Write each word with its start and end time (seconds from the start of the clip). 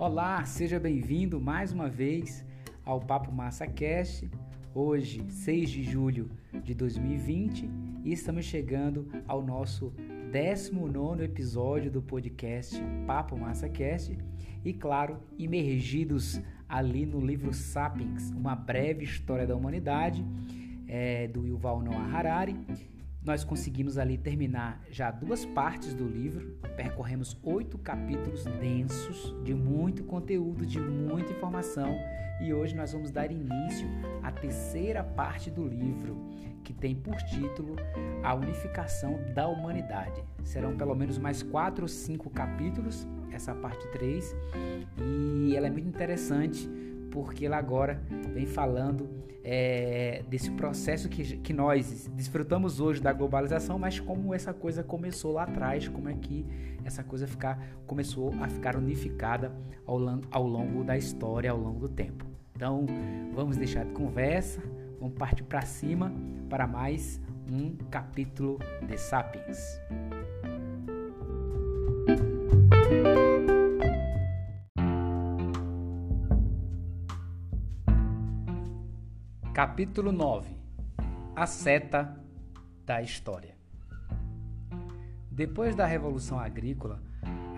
Olá, 0.00 0.44
seja 0.44 0.78
bem-vindo 0.78 1.40
mais 1.40 1.72
uma 1.72 1.88
vez 1.88 2.46
ao 2.84 3.00
Papo 3.00 3.32
Massa 3.32 3.66
Cast. 3.66 4.30
Hoje, 4.72 5.28
6 5.28 5.70
de 5.70 5.82
julho 5.82 6.30
de 6.62 6.72
2020, 6.72 7.68
e 8.04 8.12
estamos 8.12 8.44
chegando 8.44 9.08
ao 9.26 9.42
nosso 9.42 9.92
19 10.30 11.24
episódio 11.24 11.90
do 11.90 12.00
podcast 12.00 12.80
Papo 13.08 13.36
Massa 13.36 13.68
Cast 13.68 14.16
e, 14.64 14.72
claro, 14.72 15.18
imergidos 15.36 16.40
ali 16.68 17.04
no 17.04 17.20
livro 17.20 17.52
Sapiens, 17.52 18.30
uma 18.30 18.54
breve 18.54 19.02
história 19.02 19.48
da 19.48 19.56
humanidade, 19.56 20.24
é, 20.86 21.26
do 21.26 21.44
Yuval 21.44 21.82
Noah 21.82 22.16
Harari 22.16 22.56
nós 23.28 23.44
conseguimos 23.44 23.98
ali 23.98 24.16
terminar 24.16 24.82
já 24.90 25.10
duas 25.10 25.44
partes 25.44 25.92
do 25.92 26.08
livro, 26.08 26.56
percorremos 26.74 27.38
oito 27.42 27.76
capítulos 27.76 28.44
densos, 28.44 29.36
de 29.44 29.52
muito 29.52 30.02
conteúdo, 30.02 30.64
de 30.64 30.80
muita 30.80 31.30
informação, 31.30 31.94
e 32.40 32.54
hoje 32.54 32.74
nós 32.74 32.92
vamos 32.92 33.10
dar 33.10 33.30
início 33.30 33.86
à 34.22 34.32
terceira 34.32 35.04
parte 35.04 35.50
do 35.50 35.68
livro, 35.68 36.16
que 36.64 36.72
tem 36.72 36.94
por 36.94 37.16
título 37.16 37.76
A 38.22 38.34
Unificação 38.34 39.20
da 39.34 39.46
Humanidade. 39.46 40.24
Serão 40.42 40.74
pelo 40.74 40.94
menos 40.94 41.18
mais 41.18 41.42
quatro 41.42 41.84
ou 41.84 41.88
cinco 41.88 42.30
capítulos, 42.30 43.06
essa 43.30 43.54
parte 43.54 43.86
3, 43.88 44.34
e 45.46 45.54
ela 45.54 45.66
é 45.66 45.70
muito 45.70 45.86
interessante 45.86 46.66
porque 47.10 47.46
ela 47.46 47.56
agora 47.56 48.02
vem 48.32 48.46
falando 48.46 49.08
é, 49.44 50.22
desse 50.28 50.50
processo 50.50 51.08
que, 51.08 51.38
que 51.38 51.52
nós 51.52 52.08
desfrutamos 52.14 52.80
hoje 52.80 53.00
da 53.00 53.12
globalização, 53.12 53.78
mas 53.78 53.98
como 53.98 54.34
essa 54.34 54.52
coisa 54.52 54.82
começou 54.82 55.32
lá 55.32 55.44
atrás, 55.44 55.88
como 55.88 56.08
é 56.08 56.14
que 56.14 56.44
essa 56.84 57.02
coisa 57.02 57.26
ficar, 57.26 57.58
começou 57.86 58.32
a 58.42 58.48
ficar 58.48 58.76
unificada 58.76 59.52
ao, 59.86 59.98
ao 60.30 60.46
longo 60.46 60.84
da 60.84 60.96
história, 60.96 61.50
ao 61.50 61.58
longo 61.58 61.80
do 61.80 61.88
tempo. 61.88 62.26
Então, 62.54 62.86
vamos 63.34 63.56
deixar 63.56 63.84
de 63.84 63.92
conversa, 63.92 64.60
vamos 64.98 65.16
partir 65.16 65.44
para 65.44 65.62
cima 65.62 66.12
para 66.50 66.66
mais 66.66 67.20
um 67.50 67.74
capítulo 67.90 68.58
de 68.86 68.98
Sapiens. 68.98 69.80
Capítulo 79.58 80.12
9 80.12 80.56
A 81.34 81.44
seta 81.44 82.16
da 82.86 83.02
história. 83.02 83.56
Depois 85.28 85.74
da 85.74 85.84
Revolução 85.84 86.38
Agrícola, 86.38 87.02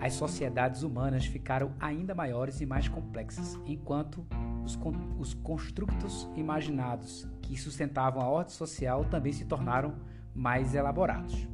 as 0.00 0.14
sociedades 0.14 0.82
humanas 0.82 1.26
ficaram 1.26 1.74
ainda 1.78 2.14
maiores 2.14 2.62
e 2.62 2.64
mais 2.64 2.88
complexas, 2.88 3.60
enquanto 3.66 4.26
os, 4.64 4.76
con 4.76 4.94
os 5.18 5.34
construtos 5.34 6.26
imaginados 6.36 7.28
que 7.42 7.54
sustentavam 7.58 8.22
a 8.22 8.28
ordem 8.28 8.54
social 8.54 9.04
também 9.04 9.34
se 9.34 9.44
tornaram 9.44 9.94
mais 10.34 10.74
elaborados. 10.74 11.46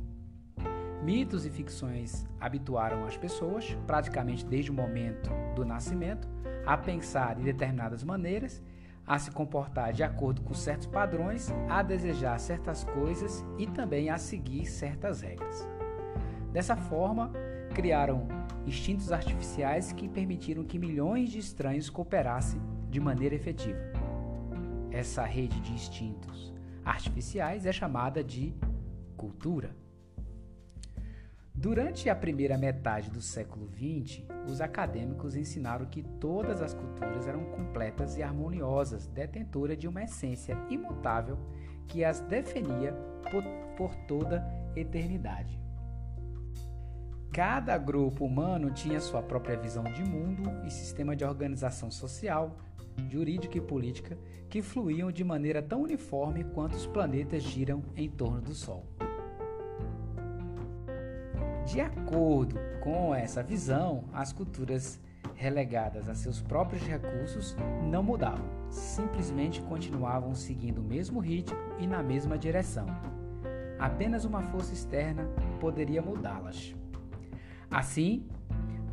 Mitos 1.03 1.45
e 1.45 1.51
ficções 1.51 2.25
habituaram 2.41 3.05
as 3.05 3.17
pessoas, 3.17 3.77
praticamente 3.85 4.47
desde 4.47 4.71
o 4.71 4.75
momento 4.75 5.29
do 5.57 5.65
nascimento, 5.65 6.29
a 6.65 6.77
pensar 6.77 7.35
de 7.35 7.43
determinadas 7.43 8.05
maneiras 8.05 8.63
a 9.07 9.19
se 9.19 9.31
comportar 9.31 9.93
de 9.93 10.03
acordo 10.03 10.43
com 10.43 10.53
certos 10.53 10.87
padrões, 10.87 11.49
a 11.69 11.83
desejar 11.83 12.39
certas 12.41 12.83
coisas 12.83 13.45
e 13.57 13.67
também 13.67 14.11
a 14.11 14.19
seguir 14.19 14.67
certas 14.67 15.21
regras. 15.21 15.69
Dessa 16.53 16.77
forma, 16.77 17.31
criaram 17.75 18.27
instintos 18.67 19.13
artificiais 19.13 19.93
que 19.93 20.09
permitiram 20.09 20.65
que 20.65 20.79
milhões 20.79 21.31
de 21.31 21.39
estranhos 21.39 21.89
cooperassem 21.89 22.61
de 22.91 22.99
maneira 22.99 23.35
efetiva. 23.35 23.79
Essa 24.91 25.25
rede 25.25 25.61
de 25.61 25.73
instintos 25.73 26.53
artificiais 26.85 27.67
é 27.67 27.73
chamada 27.73 28.25
de 28.25 28.55
cultura. 29.17 29.77
Durante 31.59 32.11
a 32.11 32.15
primeira 32.15 32.59
metade 32.59 33.11
do 33.11 33.23
século 33.23 33.67
XX, 33.73 34.23
os 34.47 34.61
acadêmicos 34.61 35.35
ensinaram 35.35 35.87
que 35.87 36.03
todas 36.03 36.61
as 36.61 36.75
culturas 36.75 37.27
eram 37.27 37.47
completas 37.47 38.19
e 38.19 38.23
harmoniosas, 38.23 39.07
detentoras 39.07 39.79
de 39.79 39.89
uma 39.89 40.05
essência 40.05 40.55
imutável 40.69 41.39
que 41.89 42.05
as 42.05 42.21
definia 42.21 42.93
por, 43.31 43.43
por 43.75 43.95
toda 44.07 44.47
eternidade. 44.77 45.59
Cada 47.33 47.79
grupo 47.79 48.27
humano 48.27 48.71
tinha 48.71 49.01
sua 49.01 49.23
própria 49.23 49.57
visão 49.57 49.85
de 49.85 50.05
mundo 50.05 50.43
e 50.67 50.71
sistema 50.71 51.17
de 51.17 51.25
organização 51.25 51.91
social, 51.91 52.59
jurídica 53.09 53.57
e 53.57 53.63
política 53.63 54.19
que 54.51 54.61
fluíam 54.61 55.11
de 55.11 55.25
maneira 55.25 55.63
tão 55.63 55.83
uniforme 55.83 56.45
quanto 56.45 56.77
os 56.77 56.87
planetas 56.87 57.43
giram 57.43 57.83
em 57.97 58.11
torno 58.11 58.43
do 58.43 58.55
Sol. 58.55 58.85
De 61.67 61.81
acordo 61.81 62.55
com 62.81 63.13
essa 63.13 63.43
visão, 63.43 64.05
as 64.13 64.33
culturas 64.33 65.01
relegadas 65.35 66.09
a 66.09 66.15
seus 66.15 66.41
próprios 66.41 66.81
recursos 66.85 67.57
não 67.91 68.05
mudavam, 68.05 68.47
simplesmente 68.71 69.61
continuavam 69.63 70.33
seguindo 70.33 70.79
o 70.79 70.85
mesmo 70.85 71.19
ritmo 71.19 71.59
e 71.81 71.87
na 71.87 72.05
mesma 72.05 72.39
direção. 72.39 72.87
Apenas 73.81 74.25
uma 74.25 74.43
força 74.43 74.73
externa 74.73 75.29
poderia 75.59 76.01
mudá-las. 76.01 76.73
Assim, 77.69 78.29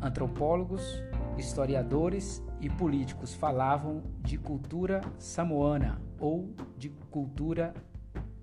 antropólogos, 0.02 1.00
historiadores 1.38 2.42
e 2.60 2.68
políticos 2.68 3.34
falavam 3.34 4.02
de 4.18 4.36
cultura 4.36 5.00
samoana 5.16 6.02
ou 6.18 6.52
de 6.76 6.88
cultura 7.08 7.72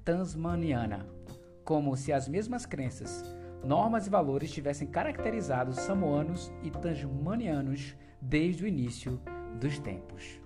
tasmaniana, 0.05 1.05
como 1.65 1.97
se 1.97 2.13
as 2.13 2.29
mesmas 2.29 2.65
crenças 2.65 3.40
normas 3.63 4.07
e 4.07 4.09
valores 4.09 4.51
tivessem 4.51 4.87
caracterizado 4.87 5.71
os 5.71 5.77
samoanos 5.77 6.51
e 6.63 6.69
tasmanianos 6.69 7.95
desde 8.21 8.63
o 8.63 8.67
início 8.67 9.19
dos 9.59 9.79
tempos. 9.79 10.39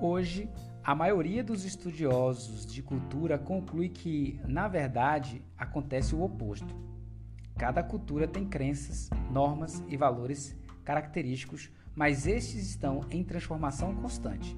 Hoje, 0.00 0.50
a 0.82 0.96
maioria 0.96 1.44
dos 1.44 1.64
estudiosos 1.64 2.66
de 2.66 2.82
cultura 2.82 3.38
conclui 3.38 3.88
que, 3.88 4.40
na 4.44 4.66
verdade, 4.66 5.40
acontece 5.56 6.14
o 6.14 6.22
oposto. 6.22 6.74
Cada 7.56 7.84
cultura 7.84 8.26
tem 8.26 8.44
crenças, 8.44 9.08
normas 9.30 9.80
e 9.88 9.96
valores 9.96 10.56
característicos, 10.84 11.70
mas 11.94 12.26
estes 12.26 12.68
estão 12.68 13.02
em 13.10 13.22
transformação 13.22 13.94
constante. 13.94 14.56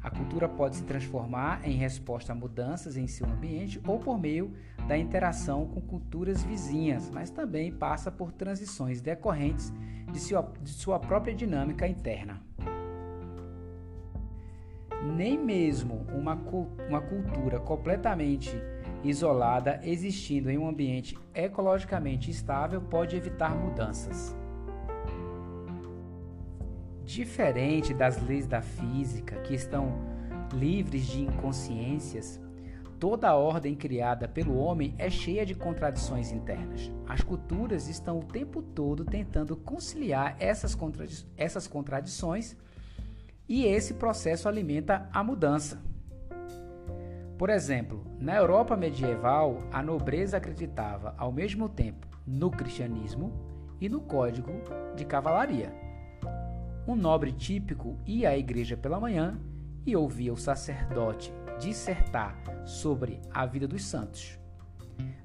A 0.00 0.10
cultura 0.10 0.48
pode 0.48 0.76
se 0.76 0.84
transformar 0.84 1.66
em 1.66 1.76
resposta 1.76 2.32
a 2.32 2.36
mudanças 2.36 2.96
em 2.96 3.08
seu 3.08 3.26
ambiente 3.26 3.80
ou 3.84 3.98
por 3.98 4.16
meio 4.16 4.54
da 4.88 4.96
interação 4.96 5.66
com 5.66 5.82
culturas 5.82 6.42
vizinhas, 6.42 7.10
mas 7.10 7.28
também 7.28 7.70
passa 7.70 8.10
por 8.10 8.32
transições 8.32 9.02
decorrentes 9.02 9.70
de 10.10 10.18
sua, 10.18 10.50
de 10.62 10.70
sua 10.70 10.98
própria 10.98 11.34
dinâmica 11.34 11.86
interna. 11.86 12.42
Nem 15.14 15.38
mesmo 15.38 16.06
uma, 16.14 16.34
uma 16.88 17.02
cultura 17.02 17.60
completamente 17.60 18.50
isolada, 19.04 19.78
existindo 19.84 20.50
em 20.50 20.56
um 20.56 20.66
ambiente 20.66 21.16
ecologicamente 21.34 22.30
estável, 22.30 22.80
pode 22.80 23.14
evitar 23.14 23.54
mudanças. 23.54 24.34
Diferente 27.04 27.92
das 27.92 28.20
leis 28.22 28.46
da 28.46 28.62
física, 28.62 29.36
que 29.42 29.54
estão 29.54 29.92
livres 30.54 31.06
de 31.06 31.22
inconsciências, 31.22 32.40
toda 32.98 33.28
a 33.28 33.36
ordem 33.36 33.74
criada 33.74 34.26
pelo 34.26 34.56
homem 34.56 34.94
é 34.98 35.08
cheia 35.08 35.46
de 35.46 35.54
contradições 35.54 36.32
internas. 36.32 36.90
As 37.06 37.20
culturas 37.20 37.88
estão 37.88 38.18
o 38.18 38.24
tempo 38.24 38.60
todo 38.60 39.04
tentando 39.04 39.56
conciliar 39.56 40.36
essas, 40.38 40.74
contradi 40.74 41.24
essas 41.36 41.66
contradições 41.66 42.56
e 43.48 43.64
esse 43.64 43.94
processo 43.94 44.48
alimenta 44.48 45.08
a 45.12 45.22
mudança. 45.22 45.80
Por 47.38 47.50
exemplo, 47.50 48.04
na 48.18 48.34
Europa 48.34 48.76
medieval, 48.76 49.62
a 49.72 49.80
nobreza 49.80 50.36
acreditava 50.36 51.14
ao 51.16 51.30
mesmo 51.30 51.68
tempo 51.68 52.06
no 52.26 52.50
cristianismo 52.50 53.32
e 53.80 53.88
no 53.88 54.00
código 54.00 54.50
de 54.96 55.04
cavalaria. 55.04 55.72
Um 56.86 56.96
nobre 56.96 57.32
típico 57.32 57.96
ia 58.04 58.30
à 58.30 58.36
igreja 58.36 58.76
pela 58.76 58.98
manhã 58.98 59.38
e 59.86 59.94
ouvia 59.94 60.32
o 60.32 60.36
sacerdote 60.36 61.32
dissertar 61.58 62.36
sobre 62.64 63.20
a 63.32 63.44
vida 63.46 63.66
dos 63.66 63.84
santos. 63.84 64.38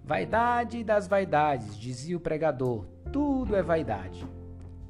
Vaidade 0.03 0.83
das 0.83 1.07
vaidades, 1.07 1.77
dizia 1.77 2.18
o 2.18 2.19
pregador, 2.19 2.85
tudo 3.12 3.56
é 3.56 3.63
vaidade. 3.63 4.27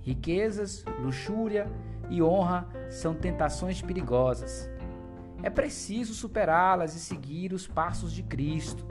Riquezas, 0.02 0.84
luxúria 1.00 1.72
e 2.10 2.22
honra 2.22 2.68
são 2.90 3.14
tentações 3.14 3.82
perigosas. 3.82 4.70
É 5.42 5.50
preciso 5.50 6.14
superá-las 6.14 6.96
e 6.96 7.00
seguir 7.00 7.54
os 7.54 7.68
passos 7.68 8.12
de 8.12 8.24
Cristo. 8.24 8.86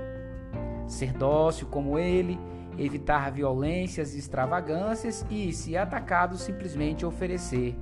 Ser 0.87 1.13
dócil 1.13 1.67
como 1.69 1.99
ele 1.99 2.39
evitar 2.79 3.31
violências 3.31 4.15
e 4.15 4.19
extravagâncias 4.19 5.27
e, 5.31 5.53
se 5.53 5.77
atacado, 5.77 6.37
simplesmente 6.37 7.05
oferecer 7.05 7.77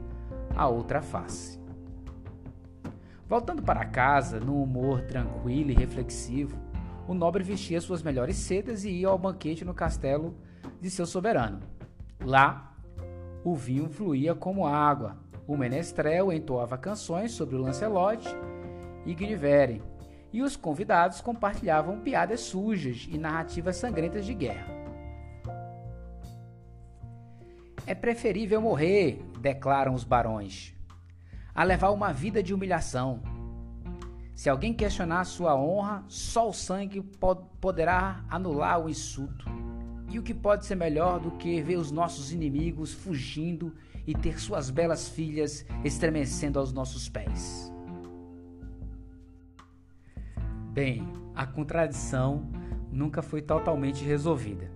a 0.56 0.67
outra 0.67 1.00
face. 1.02 1.59
Voltando 3.31 3.62
para 3.62 3.85
casa, 3.85 4.41
num 4.41 4.61
humor 4.61 5.03
tranquilo 5.03 5.71
e 5.71 5.75
reflexivo, 5.75 6.59
o 7.06 7.15
nobre 7.15 7.44
vestia 7.44 7.81
suas 7.81 8.03
melhores 8.03 8.35
sedas 8.35 8.82
e 8.82 8.91
ia 8.91 9.06
ao 9.06 9.17
banquete 9.17 9.65
no 9.65 9.73
castelo 9.73 10.35
de 10.81 10.91
seu 10.91 11.06
soberano. 11.06 11.61
Lá, 12.25 12.75
o 13.44 13.55
vinho 13.55 13.88
fluía 13.88 14.35
como 14.35 14.67
água. 14.67 15.17
O 15.47 15.56
menestrel 15.56 16.32
entoava 16.32 16.77
canções 16.77 17.31
sobre 17.31 17.55
o 17.55 17.61
Lancelot 17.61 18.27
e 19.06 19.15
Guinevere, 19.15 19.81
e 20.32 20.43
os 20.43 20.56
convidados 20.56 21.21
compartilhavam 21.21 22.00
piadas 22.00 22.41
sujas 22.41 23.06
e 23.09 23.17
narrativas 23.17 23.77
sangrentas 23.77 24.27
de 24.27 24.35
guerra. 24.35 24.75
É 27.87 27.94
preferível 27.94 28.61
morrer, 28.61 29.25
declaram 29.41 29.94
os 29.94 30.03
barões, 30.03 30.75
a 31.55 31.64
levar 31.64 31.91
uma 31.91 32.12
vida 32.12 32.43
de 32.43 32.55
humilhação. 32.55 33.23
Se 34.35 34.49
alguém 34.49 34.73
questionar 34.73 35.25
sua 35.25 35.55
honra, 35.55 36.05
só 36.08 36.49
o 36.49 36.52
sangue 36.52 37.02
pod 37.02 37.43
poderá 37.61 38.25
anular 38.29 38.81
o 38.81 38.88
insulto. 38.88 39.44
E 40.11 40.19
o 40.19 40.23
que 40.23 40.35
pode 40.35 40.64
ser 40.64 40.75
melhor 40.75 41.20
do 41.20 41.32
que 41.32 41.61
ver 41.62 41.76
os 41.76 41.91
nossos 41.91 42.32
inimigos 42.32 42.93
fugindo 42.93 43.75
e 44.06 44.14
ter 44.14 44.41
suas 44.41 44.70
belas 44.70 45.08
filhas 45.08 45.64
estremecendo 45.85 46.58
aos 46.58 46.73
nossos 46.73 47.08
pés? 47.08 47.73
Bem, 50.73 51.06
a 51.35 51.46
contradição 51.46 52.49
nunca 52.91 53.23
foi 53.23 53.43
totalmente 53.43 54.05
resolvida. 54.05 54.70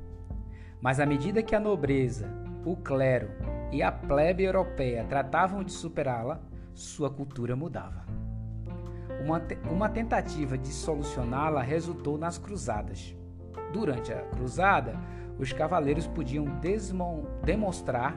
Mas 0.80 1.00
à 1.00 1.06
medida 1.06 1.42
que 1.42 1.54
a 1.54 1.60
nobreza, 1.60 2.28
o 2.64 2.76
clero 2.76 3.30
e 3.72 3.82
a 3.82 3.90
plebe 3.90 4.44
europeia 4.44 5.04
tratavam 5.04 5.64
de 5.64 5.72
superá-la, 5.72 6.42
sua 6.74 7.08
cultura 7.10 7.54
mudava. 7.54 8.04
Uma, 9.24 9.40
te 9.40 9.56
uma 9.70 9.88
tentativa 9.88 10.58
de 10.58 10.68
solucioná-la 10.68 11.62
resultou 11.62 12.18
nas 12.18 12.36
cruzadas. 12.36 13.16
Durante 13.72 14.12
a 14.12 14.22
cruzada, 14.22 14.94
os 15.38 15.52
cavaleiros 15.52 16.06
podiam 16.06 16.46
demonstrar 17.42 18.16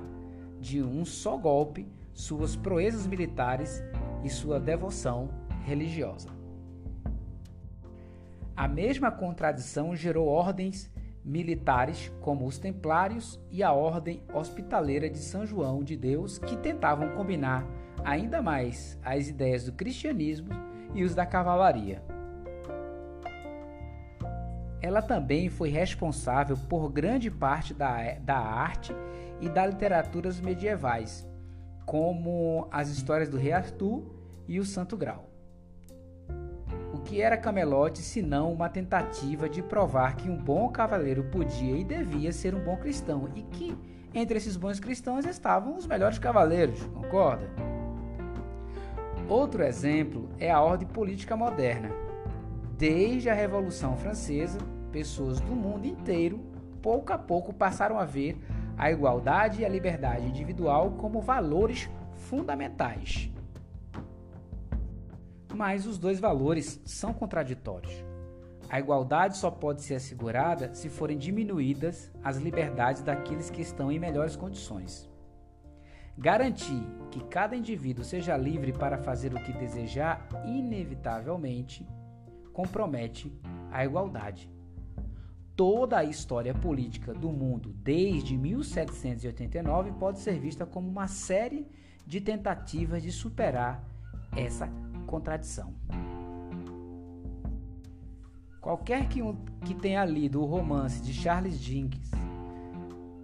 de 0.60 0.82
um 0.82 1.06
só 1.06 1.38
golpe 1.38 1.88
suas 2.14 2.56
proezas 2.56 3.08
militares 3.08 3.84
e 4.24 4.30
sua 4.30 4.60
devoção 4.60 5.30
religiosa. 5.64 6.30
A 8.56 8.68
mesma 8.68 9.12
contradição 9.12 9.96
gerou 9.96 10.28
ordens 10.28 10.92
militares 11.28 12.10
como 12.22 12.48
os 12.48 12.58
Templários 12.58 13.38
e 13.52 13.62
a 13.62 13.74
Ordem 13.74 14.24
Hospitaleira 14.34 15.10
de 15.10 15.18
São 15.18 15.46
João 15.46 15.84
de 15.84 15.98
Deus, 15.98 16.38
que 16.38 16.56
tentavam 16.56 17.10
combinar 17.10 17.68
ainda 18.06 18.42
mais 18.42 18.98
as 19.04 19.28
ideias 19.28 19.66
do 19.66 19.74
cristianismo 19.74 20.50
e 20.96 21.04
os 21.04 21.14
da 21.14 21.26
cavalaria. 21.26 22.02
Ela 24.82 25.02
também 25.02 25.50
foi 25.50 25.70
responsável 25.70 26.56
por 26.70 26.90
grande 26.90 27.30
parte 27.30 27.74
da, 27.74 28.14
da 28.22 28.38
arte 28.38 28.96
e 29.42 29.50
das 29.50 29.72
literaturas 29.72 30.40
medievais, 30.40 31.28
como 31.86 32.70
as 32.72 32.88
histórias 32.90 33.28
do 33.28 33.38
Rei 33.38 33.52
Arthur 33.52 34.06
e 34.48 34.60
o 34.60 34.66
Santo 34.66 34.96
Grau. 34.96 35.37
Que 37.08 37.22
era 37.22 37.38
Camelote 37.38 38.00
senão 38.00 38.52
uma 38.52 38.68
tentativa 38.68 39.48
de 39.48 39.64
provar 39.64 40.18
que 40.18 40.30
um 40.30 40.36
bom 40.36 40.68
cavaleiro 40.68 41.24
podia 41.24 41.78
e 41.78 41.82
devia 41.82 42.34
ser 42.34 42.54
um 42.54 42.60
bom 42.60 42.76
cristão 42.76 43.30
e 43.34 43.44
que 43.44 43.78
entre 44.14 44.38
esses 44.38 44.58
bons 44.58 44.78
cristãos 44.78 45.26
estavam 45.26 45.78
os 45.78 45.88
melhores 45.88 46.20
cavaleiros, 46.20 46.84
concorda? 46.88 47.50
Outro 49.30 49.64
exemplo 49.64 50.28
é 50.38 50.52
a 50.52 50.60
ordem 50.60 50.86
política 50.86 51.38
moderna. 51.38 51.90
Desde 52.78 53.30
a 53.30 53.34
Revolução 53.34 53.96
Francesa, 53.96 54.60
pessoas 54.92 55.40
do 55.40 55.56
mundo 55.56 55.88
inteiro, 55.88 56.42
pouco 56.82 57.14
a 57.14 57.18
pouco, 57.18 57.54
passaram 57.54 57.98
a 57.98 58.04
ver 58.04 58.38
a 58.78 58.92
igualdade 58.92 59.62
e 59.62 59.66
a 59.66 59.70
liberdade 59.70 60.28
individual 60.28 60.92
como 60.98 61.22
valores 61.22 61.90
fundamentais. 62.16 63.32
Mas 65.54 65.86
os 65.86 65.98
dois 65.98 66.20
valores 66.20 66.82
são 66.86 67.14
contraditórios. 67.14 67.94
A 68.70 68.80
igualdade 68.80 69.38
só 69.38 69.50
pode 69.50 69.82
ser 69.82 69.96
assegurada 69.96 70.74
se 70.74 70.90
forem 70.90 71.18
diminuídas 71.18 72.12
as 72.22 72.38
liberdades 72.38 73.02
daqueles 73.02 73.50
que 73.50 73.62
estão 73.62 73.92
em 73.92 73.98
melhores 73.98 74.36
condições. 74.36 75.10
Garantir 76.18 76.84
que 77.12 77.24
cada 77.26 77.56
indivíduo 77.56 78.04
seja 78.04 78.36
livre 78.36 78.74
para 78.74 78.98
fazer 78.98 79.34
o 79.34 79.42
que 79.42 79.54
desejar, 79.54 80.28
inevitavelmente, 80.46 81.88
compromete 82.52 83.32
a 83.72 83.86
igualdade. 83.86 84.50
Toda 85.56 86.00
a 86.00 86.04
história 86.04 86.54
política 86.54 87.14
do 87.14 87.32
mundo 87.32 87.72
desde 87.72 88.38
1789 88.38 89.92
pode 89.94 90.20
ser 90.20 90.40
vista 90.40 90.66
como 90.66 90.90
uma 90.90 91.08
série 91.08 91.68
de 92.06 92.20
tentativas 92.20 93.02
de 93.02 93.12
superar 93.12 93.84
essa 94.36 94.68
contradição. 95.08 95.74
Qualquer 98.62 99.08
que, 99.08 99.22
um, 99.22 99.34
que 99.66 99.74
tenha 99.74 100.04
lido 100.06 100.42
o 100.42 100.46
romance 100.46 101.02
de 101.02 101.14
Charles 101.14 101.60
Dickens 101.60 102.12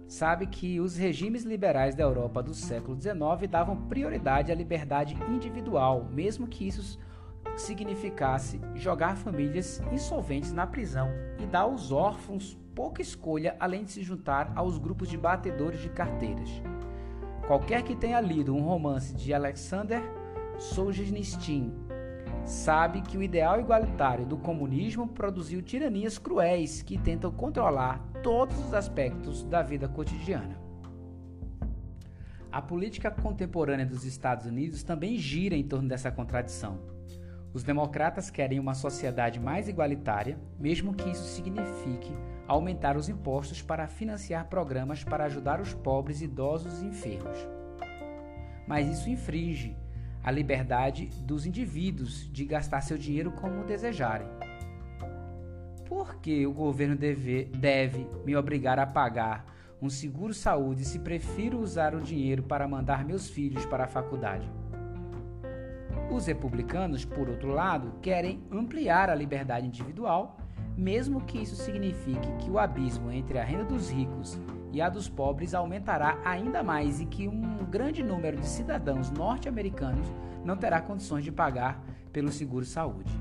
sabe 0.08 0.46
que 0.46 0.80
os 0.80 0.96
regimes 0.96 1.44
liberais 1.44 1.94
da 1.94 2.02
Europa 2.02 2.42
do 2.42 2.54
século 2.54 2.98
XIX 3.00 3.48
davam 3.50 3.76
prioridade 3.76 4.50
à 4.50 4.54
liberdade 4.54 5.14
individual, 5.28 6.08
mesmo 6.10 6.46
que 6.46 6.66
isso 6.66 6.98
significasse 7.56 8.60
jogar 8.74 9.16
famílias 9.16 9.82
insolventes 9.92 10.52
na 10.52 10.66
prisão 10.66 11.08
e 11.38 11.46
dar 11.46 11.60
aos 11.60 11.92
órfãos 11.92 12.58
pouca 12.74 13.02
escolha 13.02 13.54
além 13.60 13.84
de 13.84 13.92
se 13.92 14.02
juntar 14.02 14.52
aos 14.56 14.78
grupos 14.78 15.08
de 15.08 15.16
batedores 15.16 15.80
de 15.80 15.88
carteiras. 15.90 16.50
Qualquer 17.46 17.82
que 17.82 17.94
tenha 17.94 18.20
lido 18.20 18.54
um 18.54 18.62
romance 18.62 19.14
de 19.14 19.34
Alexander 19.34 20.02
Solzhenitsyn 20.58 21.72
sabe 22.44 23.00
que 23.00 23.16
o 23.16 23.22
ideal 23.22 23.58
igualitário 23.60 24.26
do 24.26 24.36
comunismo 24.36 25.08
produziu 25.08 25.62
tiranias 25.62 26.18
cruéis 26.18 26.82
que 26.82 26.98
tentam 26.98 27.32
controlar 27.32 28.04
todos 28.22 28.58
os 28.58 28.74
aspectos 28.74 29.42
da 29.44 29.62
vida 29.62 29.88
cotidiana. 29.88 30.62
A 32.52 32.62
política 32.62 33.10
contemporânea 33.10 33.86
dos 33.86 34.04
Estados 34.04 34.46
Unidos 34.46 34.82
também 34.84 35.16
gira 35.16 35.56
em 35.56 35.66
torno 35.66 35.88
dessa 35.88 36.10
contradição. 36.10 36.78
Os 37.52 37.62
democratas 37.62 38.30
querem 38.30 38.60
uma 38.60 38.74
sociedade 38.74 39.40
mais 39.40 39.68
igualitária, 39.68 40.38
mesmo 40.58 40.94
que 40.94 41.08
isso 41.08 41.24
signifique 41.24 42.12
aumentar 42.46 42.96
os 42.96 43.08
impostos 43.08 43.62
para 43.62 43.86
financiar 43.86 44.48
programas 44.48 45.02
para 45.02 45.24
ajudar 45.24 45.60
os 45.60 45.72
pobres, 45.72 46.20
idosos 46.20 46.82
e 46.82 46.86
enfermos. 46.86 47.38
Mas 48.66 48.88
isso 48.88 49.08
infringe 49.08 49.76
a 50.24 50.30
liberdade 50.30 51.10
dos 51.22 51.44
indivíduos 51.44 52.32
de 52.32 52.46
gastar 52.46 52.80
seu 52.80 52.96
dinheiro 52.96 53.30
como 53.30 53.62
desejarem. 53.62 54.26
Por 55.86 56.16
que 56.16 56.46
o 56.46 56.52
governo 56.52 56.96
deve, 56.96 57.44
deve 57.44 58.08
me 58.24 58.34
obrigar 58.34 58.78
a 58.78 58.86
pagar 58.86 59.52
um 59.82 59.90
seguro-saúde 59.90 60.82
se 60.82 60.98
prefiro 60.98 61.60
usar 61.60 61.94
o 61.94 62.00
dinheiro 62.00 62.42
para 62.42 62.66
mandar 62.66 63.04
meus 63.04 63.28
filhos 63.28 63.66
para 63.66 63.84
a 63.84 63.88
faculdade? 63.88 64.50
Os 66.10 66.26
republicanos, 66.26 67.04
por 67.04 67.28
outro 67.28 67.50
lado, 67.50 67.92
querem 68.00 68.42
ampliar 68.50 69.10
a 69.10 69.14
liberdade 69.14 69.66
individual, 69.66 70.38
mesmo 70.74 71.20
que 71.20 71.38
isso 71.38 71.54
signifique 71.54 72.32
que 72.38 72.50
o 72.50 72.58
abismo 72.58 73.10
entre 73.10 73.38
a 73.38 73.44
renda 73.44 73.64
dos 73.64 73.90
ricos 73.90 74.38
e 74.74 74.82
a 74.82 74.88
dos 74.88 75.08
pobres 75.08 75.54
aumentará 75.54 76.18
ainda 76.24 76.60
mais 76.60 77.00
e 77.00 77.06
que 77.06 77.28
um 77.28 77.64
grande 77.70 78.02
número 78.02 78.36
de 78.36 78.46
cidadãos 78.46 79.08
norte-americanos 79.08 80.04
não 80.44 80.56
terá 80.56 80.80
condições 80.80 81.22
de 81.22 81.30
pagar 81.30 81.80
pelo 82.12 82.32
seguro-saúde. 82.32 83.12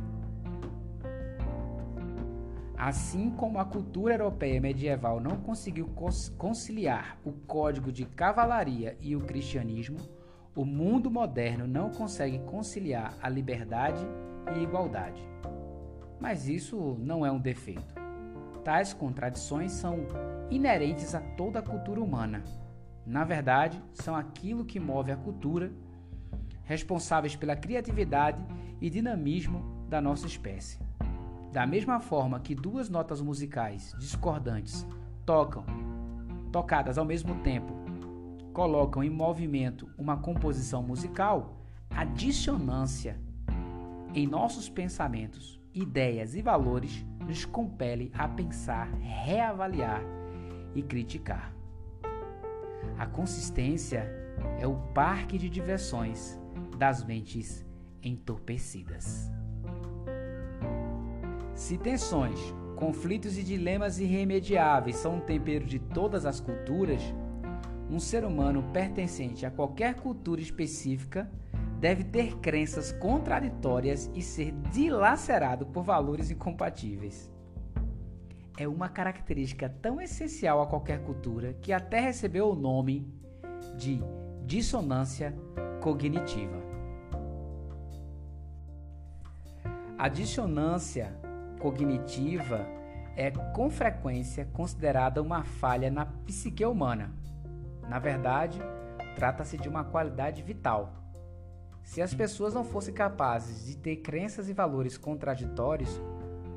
Assim 2.76 3.30
como 3.30 3.60
a 3.60 3.66
cultura 3.66 4.16
europeia 4.16 4.60
medieval 4.60 5.20
não 5.20 5.38
conseguiu 5.38 5.88
conciliar 6.40 7.20
o 7.24 7.32
código 7.32 7.92
de 7.92 8.04
cavalaria 8.04 8.98
e 9.00 9.16
o 9.16 9.22
cristianismo, 9.22 10.00
o 10.56 10.66
mundo 10.66 11.12
moderno 11.12 11.68
não 11.68 11.92
consegue 11.92 12.40
conciliar 12.40 13.14
a 13.22 13.30
liberdade 13.30 14.04
e 14.56 14.64
igualdade. 14.64 15.22
Mas 16.20 16.48
isso 16.50 16.98
não 17.00 17.24
é 17.24 17.32
um 17.32 17.40
defeito. 17.40 17.94
Tais 18.64 18.92
contradições 18.92 19.72
são 19.72 20.08
inerentes 20.56 21.16
a 21.16 21.20
toda 21.20 21.60
a 21.60 21.64
cultura 21.64 22.00
humana. 22.02 22.44
Na 23.06 23.24
verdade, 23.24 23.82
são 23.94 24.16
aquilo 24.16 24.64
que 24.64 24.80
move 24.80 25.12
a 25.12 25.18
cultura, 25.18 25.72
responsáveis 26.64 27.36
pela 27.36 27.56
criatividade 27.56 28.44
e 28.80 28.90
dinamismo 28.90 29.86
da 29.90 30.00
nossa 30.00 30.28
espécie. 30.28 30.80
Da 31.52 31.66
mesma 31.66 32.00
forma 32.00 32.40
que 32.40 32.56
duas 32.56 32.90
notas 32.90 33.22
musicais 33.22 33.96
discordantes 34.00 34.88
tocam, 35.26 35.66
tocadas 36.52 36.98
ao 36.98 37.06
mesmo 37.06 37.36
tempo, 37.42 37.74
colocam 38.54 39.04
em 39.04 39.10
movimento 39.10 39.90
uma 39.98 40.18
composição 40.18 40.84
musical, 40.84 41.58
a 41.90 42.06
dissonância 42.06 43.20
em 44.14 44.28
nossos 44.28 44.70
pensamentos, 44.70 45.60
ideias 45.74 46.36
e 46.36 46.42
valores 46.42 47.04
nos 47.20 47.44
compele 47.46 48.12
a 48.14 48.28
pensar, 48.28 48.92
reavaliar 49.00 50.02
e 50.76 50.82
criticar. 50.82 51.54
A 52.98 53.06
consistência 53.06 54.10
é 54.60 54.68
o 54.68 54.76
parque 54.94 55.38
de 55.38 55.50
diversões 55.50 56.40
das 56.78 57.04
mentes 57.04 57.66
entorpecidas. 58.02 59.32
Se 61.54 61.78
tensões, 61.78 62.40
conflitos 62.76 63.38
e 63.38 63.44
dilemas 63.44 64.00
irremediáveis 64.00 64.98
são 64.98 65.16
um 65.16 65.20
tempero 65.22 65.66
de 65.66 65.80
todas 65.80 66.26
as 66.26 66.40
culturas, 66.40 67.02
um 67.90 68.00
ser 68.00 68.26
humano 68.26 68.64
pertencente 68.74 69.46
a 69.46 69.52
qualquer 69.52 69.96
cultura 69.96 70.42
específica 70.42 71.30
deve 71.80 72.04
ter 72.04 72.38
crenças 72.38 72.92
contraditórias 72.94 74.10
e 74.16 74.22
ser 74.22 74.54
dilacerado 74.72 75.66
por 75.66 75.84
valores 75.84 76.32
incompatíveis. 76.32 77.33
É 78.58 78.68
uma 78.68 78.88
característica 78.88 79.68
tão 79.82 80.00
essencial 80.00 80.62
a 80.62 80.68
qualquer 80.68 81.04
cultura 81.04 81.54
que 81.54 81.74
até 81.74 82.00
recebeu 82.00 82.50
o 82.50 82.56
nome 82.56 83.12
de 83.76 84.00
dissonância 84.46 85.34
cognitiva. 85.82 86.62
A 89.98 90.08
dissonância 90.08 91.18
cognitiva 91.60 92.68
é 93.16 93.32
com 93.32 93.70
frequência 93.70 94.46
considerada 94.54 95.22
uma 95.22 95.44
falha 95.44 95.90
na 95.90 96.06
psique 96.06 96.66
humana. 96.66 97.12
Na 97.88 98.00
verdade, 98.00 98.60
trata-se 99.16 99.58
de 99.58 99.70
uma 99.70 99.84
qualidade 99.84 100.42
vital. 100.42 100.94
Se 101.84 102.02
as 102.02 102.14
pessoas 102.14 102.54
não 102.54 102.64
fossem 102.64 102.94
capazes 102.94 103.66
de 103.66 103.78
ter 103.78 103.98
crenças 103.98 104.50
e 104.50 104.54
valores 104.54 104.98
contraditórios, 104.98 106.02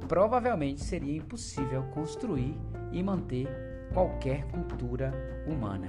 provavelmente 0.07 0.83
seria 0.83 1.17
impossível 1.17 1.83
construir 1.95 2.57
e 2.93 3.03
manter 3.03 3.49
qualquer 3.93 4.45
cultura 4.47 5.13
humana. 5.47 5.89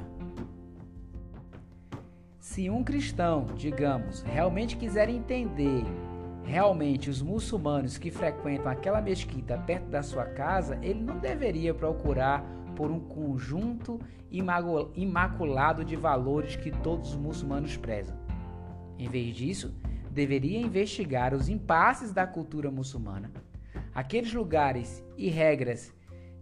Se 2.39 2.69
um 2.69 2.83
cristão, 2.83 3.45
digamos, 3.55 4.23
realmente 4.23 4.77
quiser 4.77 5.09
entender 5.09 5.83
realmente 6.43 7.09
os 7.09 7.21
muçulmanos 7.21 7.97
que 7.97 8.09
frequentam 8.09 8.71
aquela 8.71 9.01
mesquita 9.01 9.57
perto 9.57 9.89
da 9.89 10.01
sua 10.01 10.25
casa, 10.25 10.79
ele 10.81 11.01
não 11.01 11.17
deveria 11.17 11.73
procurar 11.73 12.41
por 12.73 12.89
um 12.89 13.01
conjunto 13.01 13.99
imaculado 14.95 15.83
de 15.83 15.95
valores 15.95 16.55
que 16.55 16.71
todos 16.71 17.09
os 17.09 17.17
muçulmanos 17.17 17.75
prezam. 17.75 18.15
Em 18.97 19.09
vez 19.09 19.35
disso, 19.35 19.75
deveria 20.09 20.59
investigar 20.59 21.33
os 21.33 21.49
impasses 21.49 22.13
da 22.13 22.25
cultura 22.25 22.71
muçulmana, 22.71 23.29
aqueles 23.97 24.31
lugares 24.31 25.03
e 25.17 25.27
regras 25.27 25.91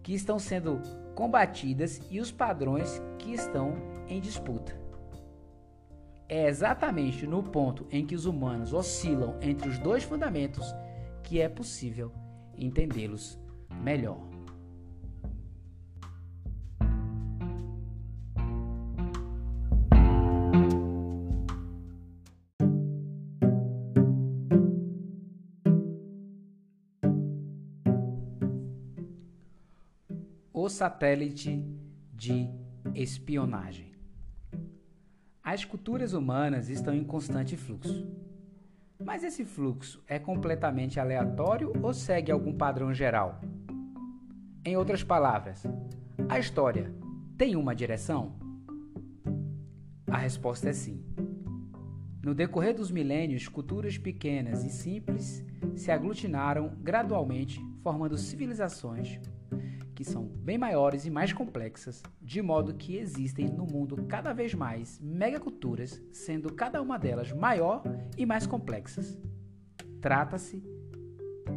que 0.03 0.13
estão 0.13 0.37
sendo 0.37 0.81
combatidas 1.15 2.01
e 2.11 2.19
os 2.19 2.29
padrões 2.29 3.01
que 3.17 3.31
estão 3.31 3.75
em 4.09 4.19
disputa. 4.19 4.77
É 6.27 6.49
exatamente 6.49 7.25
no 7.25 7.41
ponto 7.41 7.87
em 7.89 8.05
que 8.05 8.13
os 8.13 8.25
humanos 8.25 8.73
oscilam 8.73 9.37
entre 9.41 9.69
os 9.69 9.79
dois 9.79 10.03
fundamentos 10.03 10.65
que 11.23 11.39
é 11.39 11.47
possível 11.47 12.11
entendê-los 12.57 13.39
melhor. 13.81 14.34
O 30.65 30.69
satélite 30.69 31.63
de 32.11 32.49
espionagem. 32.95 33.91
As 35.43 35.63
culturas 35.63 36.13
humanas 36.13 36.69
estão 36.69 36.91
em 36.91 37.03
constante 37.03 37.55
fluxo. 37.55 38.11
Mas 38.99 39.23
esse 39.23 39.45
fluxo 39.45 40.03
é 40.07 40.17
completamente 40.17 40.99
aleatório 40.99 41.71
ou 41.83 41.93
segue 41.93 42.31
algum 42.31 42.51
padrão 42.51 42.91
geral? 42.91 43.39
Em 44.65 44.75
outras 44.75 45.03
palavras, 45.03 45.61
a 46.27 46.39
história 46.39 46.91
tem 47.37 47.55
uma 47.55 47.75
direção? 47.75 48.35
A 50.07 50.17
resposta 50.17 50.69
é 50.69 50.73
sim. 50.73 51.05
No 52.23 52.33
decorrer 52.33 52.73
dos 52.73 52.89
milênios, 52.89 53.47
culturas 53.47 53.99
pequenas 53.99 54.63
e 54.63 54.71
simples 54.71 55.45
se 55.75 55.91
aglutinaram 55.91 56.75
gradualmente, 56.81 57.63
formando 57.83 58.17
civilizações 58.17 59.19
que 59.95 60.03
são 60.03 60.25
bem 60.25 60.57
maiores 60.57 61.05
e 61.05 61.09
mais 61.09 61.31
complexas, 61.31 62.03
de 62.21 62.41
modo 62.41 62.73
que 62.73 62.97
existem 62.97 63.47
no 63.47 63.65
mundo 63.65 64.05
cada 64.07 64.33
vez 64.33 64.53
mais 64.53 64.99
megaculturas, 64.99 66.01
sendo 66.11 66.53
cada 66.53 66.81
uma 66.81 66.99
delas 66.99 67.31
maior 67.31 67.81
e 68.17 68.25
mais 68.25 68.45
complexas. 68.45 69.17
Trata-se, 70.01 70.61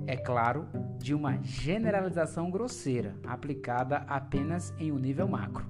é 0.07 0.16
claro, 0.16 0.68
de 0.99 1.14
uma 1.14 1.42
generalização 1.42 2.49
grosseira 2.49 3.16
aplicada 3.25 3.99
apenas 4.09 4.73
em 4.78 4.92
um 4.92 4.99
nível 4.99 5.26
macro. 5.26 5.66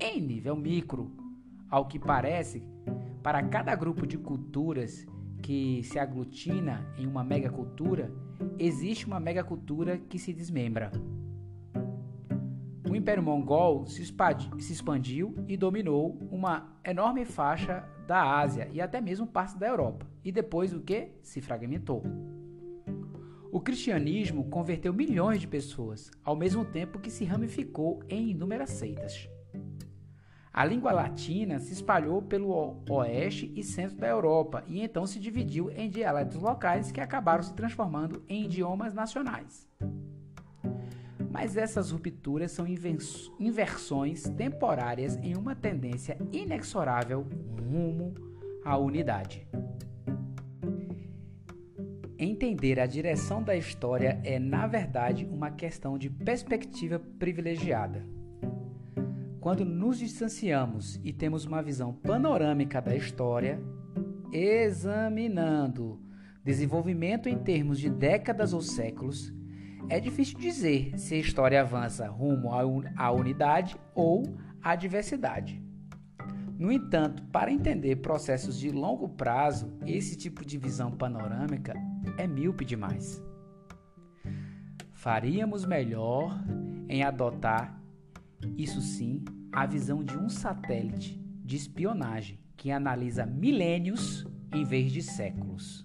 Em 0.00 0.20
nível 0.20 0.56
micro, 0.56 1.12
ao 1.70 1.86
que 1.86 1.98
parece, 1.98 2.66
para 3.22 3.40
cada 3.44 3.74
grupo 3.76 4.04
de 4.04 4.18
culturas 4.18 5.06
que 5.40 5.82
se 5.84 5.98
aglutina 5.98 6.92
em 6.98 7.06
uma 7.06 7.22
megacultura, 7.22 8.12
existe 8.58 9.06
uma 9.06 9.20
megacultura 9.20 9.96
que 9.96 10.18
se 10.18 10.32
desmembra 10.32 10.90
o 12.92 12.96
Império 12.96 13.22
Mongol 13.22 13.86
se 13.86 14.02
expandiu 14.02 15.34
e 15.48 15.56
dominou 15.56 16.18
uma 16.30 16.76
enorme 16.84 17.24
faixa 17.24 17.88
da 18.06 18.38
Ásia 18.38 18.68
e 18.70 18.82
até 18.82 19.00
mesmo 19.00 19.26
parte 19.26 19.56
da 19.56 19.66
Europa, 19.66 20.06
e 20.22 20.30
depois 20.30 20.74
o 20.74 20.80
que? 20.80 21.08
Se 21.22 21.40
fragmentou. 21.40 22.02
O 23.50 23.60
cristianismo 23.60 24.44
converteu 24.50 24.92
milhões 24.92 25.40
de 25.40 25.48
pessoas, 25.48 26.10
ao 26.22 26.36
mesmo 26.36 26.66
tempo 26.66 26.98
que 26.98 27.10
se 27.10 27.24
ramificou 27.24 28.02
em 28.10 28.28
inúmeras 28.28 28.68
seitas. 28.68 29.26
A 30.52 30.62
língua 30.62 30.92
latina 30.92 31.58
se 31.58 31.72
espalhou 31.72 32.20
pelo 32.20 32.82
oeste 32.90 33.50
e 33.56 33.62
centro 33.62 33.96
da 33.96 34.08
Europa 34.08 34.64
e 34.66 34.82
então 34.82 35.06
se 35.06 35.18
dividiu 35.18 35.70
em 35.70 35.88
dialetos 35.88 36.36
locais 36.36 36.92
que 36.92 37.00
acabaram 37.00 37.42
se 37.42 37.54
transformando 37.54 38.22
em 38.28 38.44
idiomas 38.44 38.92
nacionais. 38.92 39.66
Mas 41.32 41.56
essas 41.56 41.90
rupturas 41.90 42.52
são 42.52 42.66
inversões 42.66 44.24
temporárias 44.36 45.16
em 45.16 45.34
uma 45.34 45.56
tendência 45.56 46.18
inexorável 46.30 47.26
rumo 47.58 48.14
à 48.62 48.76
unidade. 48.76 49.48
Entender 52.18 52.78
a 52.78 52.86
direção 52.86 53.42
da 53.42 53.56
história 53.56 54.20
é, 54.22 54.38
na 54.38 54.66
verdade, 54.66 55.24
uma 55.24 55.50
questão 55.50 55.96
de 55.96 56.10
perspectiva 56.10 57.00
privilegiada. 57.18 58.06
Quando 59.40 59.64
nos 59.64 59.98
distanciamos 59.98 61.00
e 61.02 61.12
temos 61.12 61.46
uma 61.46 61.62
visão 61.62 61.94
panorâmica 61.94 62.80
da 62.80 62.94
história, 62.94 63.58
examinando 64.30 65.98
desenvolvimento 66.44 67.28
em 67.28 67.38
termos 67.38 67.80
de 67.80 67.88
décadas 67.88 68.52
ou 68.52 68.60
séculos, 68.60 69.34
é 69.88 70.00
difícil 70.00 70.38
dizer 70.38 70.98
se 70.98 71.14
a 71.14 71.18
história 71.18 71.60
avança 71.60 72.08
rumo 72.08 72.50
à 72.96 73.10
unidade 73.12 73.76
ou 73.94 74.22
à 74.62 74.74
diversidade. 74.74 75.62
No 76.58 76.70
entanto, 76.70 77.24
para 77.24 77.50
entender 77.50 77.96
processos 77.96 78.58
de 78.58 78.70
longo 78.70 79.08
prazo, 79.08 79.72
esse 79.84 80.16
tipo 80.16 80.44
de 80.44 80.56
visão 80.56 80.92
panorâmica 80.92 81.74
é 82.16 82.26
míope 82.26 82.64
demais. 82.64 83.22
Faríamos 84.92 85.64
melhor 85.64 86.40
em 86.88 87.02
adotar, 87.02 87.82
isso 88.56 88.80
sim, 88.80 89.24
a 89.50 89.66
visão 89.66 90.04
de 90.04 90.16
um 90.16 90.28
satélite 90.28 91.20
de 91.44 91.56
espionagem 91.56 92.38
que 92.56 92.70
analisa 92.70 93.26
milênios 93.26 94.24
em 94.54 94.64
vez 94.64 94.92
de 94.92 95.02
séculos. 95.02 95.84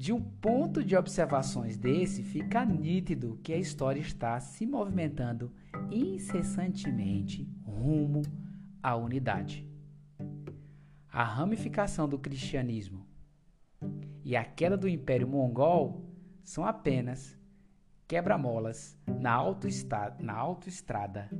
De 0.00 0.14
um 0.14 0.22
ponto 0.22 0.82
de 0.82 0.96
observações 0.96 1.76
desse, 1.76 2.22
fica 2.22 2.64
nítido 2.64 3.38
que 3.42 3.52
a 3.52 3.58
história 3.58 4.00
está 4.00 4.40
se 4.40 4.64
movimentando 4.64 5.52
incessantemente 5.90 7.46
rumo 7.62 8.22
à 8.82 8.96
unidade. 8.96 9.68
A 11.12 11.22
ramificação 11.22 12.08
do 12.08 12.18
cristianismo 12.18 13.06
e 14.24 14.34
a 14.34 14.42
queda 14.42 14.74
do 14.74 14.88
Império 14.88 15.28
Mongol 15.28 16.02
são 16.42 16.64
apenas 16.64 17.38
quebra-molas 18.08 18.96
na, 19.06 19.36
na 20.18 20.34
autoestrada 20.34 21.30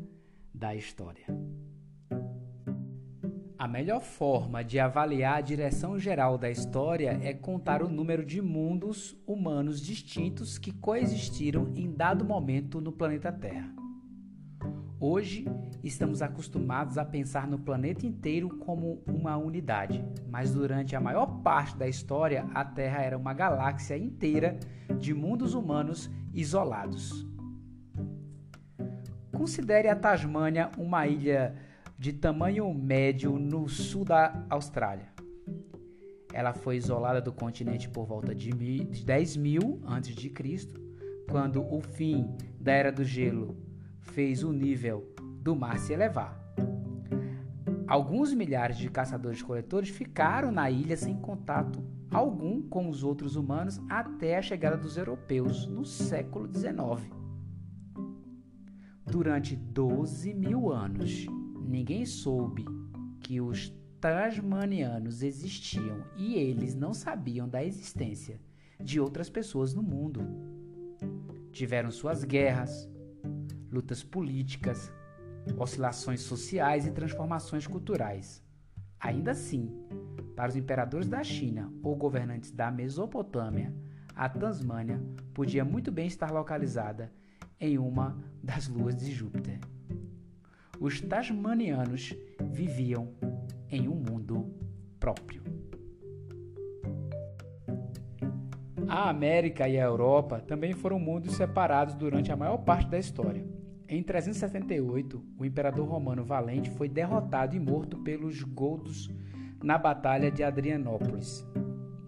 da 0.52 0.74
história. 0.74 1.24
A 3.60 3.68
melhor 3.68 4.00
forma 4.00 4.64
de 4.64 4.80
avaliar 4.80 5.36
a 5.36 5.40
direção 5.42 5.98
geral 5.98 6.38
da 6.38 6.50
história 6.50 7.20
é 7.22 7.34
contar 7.34 7.82
o 7.82 7.90
número 7.90 8.24
de 8.24 8.40
mundos 8.40 9.14
humanos 9.26 9.82
distintos 9.82 10.56
que 10.56 10.72
coexistiram 10.72 11.70
em 11.76 11.92
dado 11.92 12.24
momento 12.24 12.80
no 12.80 12.90
planeta 12.90 13.30
Terra. 13.30 13.70
Hoje, 14.98 15.44
estamos 15.84 16.22
acostumados 16.22 16.96
a 16.96 17.04
pensar 17.04 17.46
no 17.46 17.58
planeta 17.58 18.06
inteiro 18.06 18.48
como 18.60 19.02
uma 19.06 19.36
unidade, 19.36 20.02
mas 20.26 20.54
durante 20.54 20.96
a 20.96 21.00
maior 21.00 21.26
parte 21.42 21.76
da 21.76 21.86
história, 21.86 22.48
a 22.54 22.64
Terra 22.64 23.02
era 23.02 23.18
uma 23.18 23.34
galáxia 23.34 23.98
inteira 23.98 24.58
de 24.98 25.12
mundos 25.12 25.52
humanos 25.52 26.10
isolados. 26.32 27.26
Considere 29.30 29.86
a 29.86 29.94
Tasmânia 29.94 30.70
uma 30.78 31.06
ilha 31.06 31.68
de 32.00 32.14
tamanho 32.14 32.72
médio 32.72 33.38
no 33.38 33.68
sul 33.68 34.06
da 34.06 34.46
Austrália. 34.48 35.12
Ela 36.32 36.54
foi 36.54 36.78
isolada 36.78 37.20
do 37.20 37.30
continente 37.30 37.90
por 37.90 38.06
volta 38.06 38.34
de 38.34 38.50
10 39.04 39.36
mil 39.36 39.82
a.C., 39.84 40.32
quando 41.30 41.62
o 41.62 41.82
fim 41.82 42.26
da 42.58 42.72
Era 42.72 42.90
do 42.90 43.04
Gelo 43.04 43.54
fez 44.00 44.42
o 44.42 44.50
nível 44.50 45.14
do 45.42 45.54
mar 45.54 45.78
se 45.78 45.92
elevar. 45.92 46.40
Alguns 47.86 48.32
milhares 48.32 48.78
de 48.78 48.88
caçadores-coletores 48.88 49.90
ficaram 49.90 50.50
na 50.50 50.70
ilha 50.70 50.96
sem 50.96 51.14
contato 51.20 51.84
algum 52.10 52.62
com 52.62 52.88
os 52.88 53.04
outros 53.04 53.36
humanos 53.36 53.78
até 53.90 54.38
a 54.38 54.42
chegada 54.42 54.78
dos 54.78 54.96
europeus 54.96 55.66
no 55.66 55.84
século 55.84 56.48
XIX. 56.48 57.12
Durante 59.04 59.54
12 59.54 60.32
mil 60.32 60.72
anos, 60.72 61.26
Ninguém 61.70 62.04
soube 62.04 62.64
que 63.20 63.40
os 63.40 63.72
tasmanianos 64.00 65.22
existiam 65.22 66.02
e 66.16 66.34
eles 66.34 66.74
não 66.74 66.92
sabiam 66.92 67.48
da 67.48 67.64
existência 67.64 68.40
de 68.80 68.98
outras 68.98 69.30
pessoas 69.30 69.72
no 69.72 69.80
mundo. 69.80 70.20
Tiveram 71.52 71.92
suas 71.92 72.24
guerras, 72.24 72.90
lutas 73.70 74.02
políticas, 74.02 74.92
oscilações 75.56 76.22
sociais 76.22 76.88
e 76.88 76.90
transformações 76.90 77.68
culturais. 77.68 78.42
Ainda 78.98 79.30
assim, 79.30 79.70
para 80.34 80.48
os 80.48 80.56
imperadores 80.56 81.08
da 81.08 81.22
China 81.22 81.72
ou 81.84 81.94
governantes 81.94 82.50
da 82.50 82.68
Mesopotâmia, 82.68 83.72
a 84.16 84.28
Tasmânia 84.28 85.00
podia 85.32 85.64
muito 85.64 85.92
bem 85.92 86.08
estar 86.08 86.32
localizada 86.32 87.12
em 87.60 87.78
uma 87.78 88.18
das 88.42 88.66
luas 88.66 88.96
de 88.96 89.12
Júpiter 89.12 89.60
os 90.80 90.98
tasmanianos 90.98 92.16
viviam 92.50 93.12
em 93.68 93.86
um 93.86 93.94
mundo 93.94 94.50
próprio. 94.98 95.42
A 98.88 99.10
América 99.10 99.68
e 99.68 99.78
a 99.78 99.84
Europa 99.84 100.40
também 100.40 100.72
foram 100.72 100.98
mundos 100.98 101.36
separados 101.36 101.94
durante 101.94 102.32
a 102.32 102.36
maior 102.36 102.56
parte 102.58 102.88
da 102.88 102.98
história. 102.98 103.46
Em 103.86 104.02
378, 104.02 105.22
o 105.38 105.44
imperador 105.44 105.86
romano 105.86 106.24
Valente 106.24 106.70
foi 106.70 106.88
derrotado 106.88 107.54
e 107.54 107.60
morto 107.60 107.98
pelos 107.98 108.42
godos 108.42 109.10
na 109.62 109.76
Batalha 109.76 110.30
de 110.30 110.42
Adrianópolis. 110.42 111.46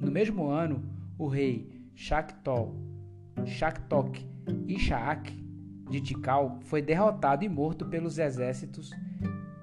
No 0.01 0.11
mesmo 0.11 0.47
ano, 0.47 0.83
o 1.19 1.29
rei 1.29 1.71
Shaktok 1.95 2.73
Ishaak 4.67 5.42
de 5.89 6.01
Tikal 6.01 6.59
foi 6.63 6.81
derrotado 6.81 7.45
e 7.45 7.49
morto 7.49 7.87
pelos 7.87 8.19
exércitos 8.19 8.91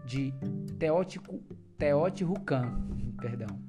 de 0.06 0.34
Teotihuacan. 1.78 2.88
Perdão. 3.20 3.60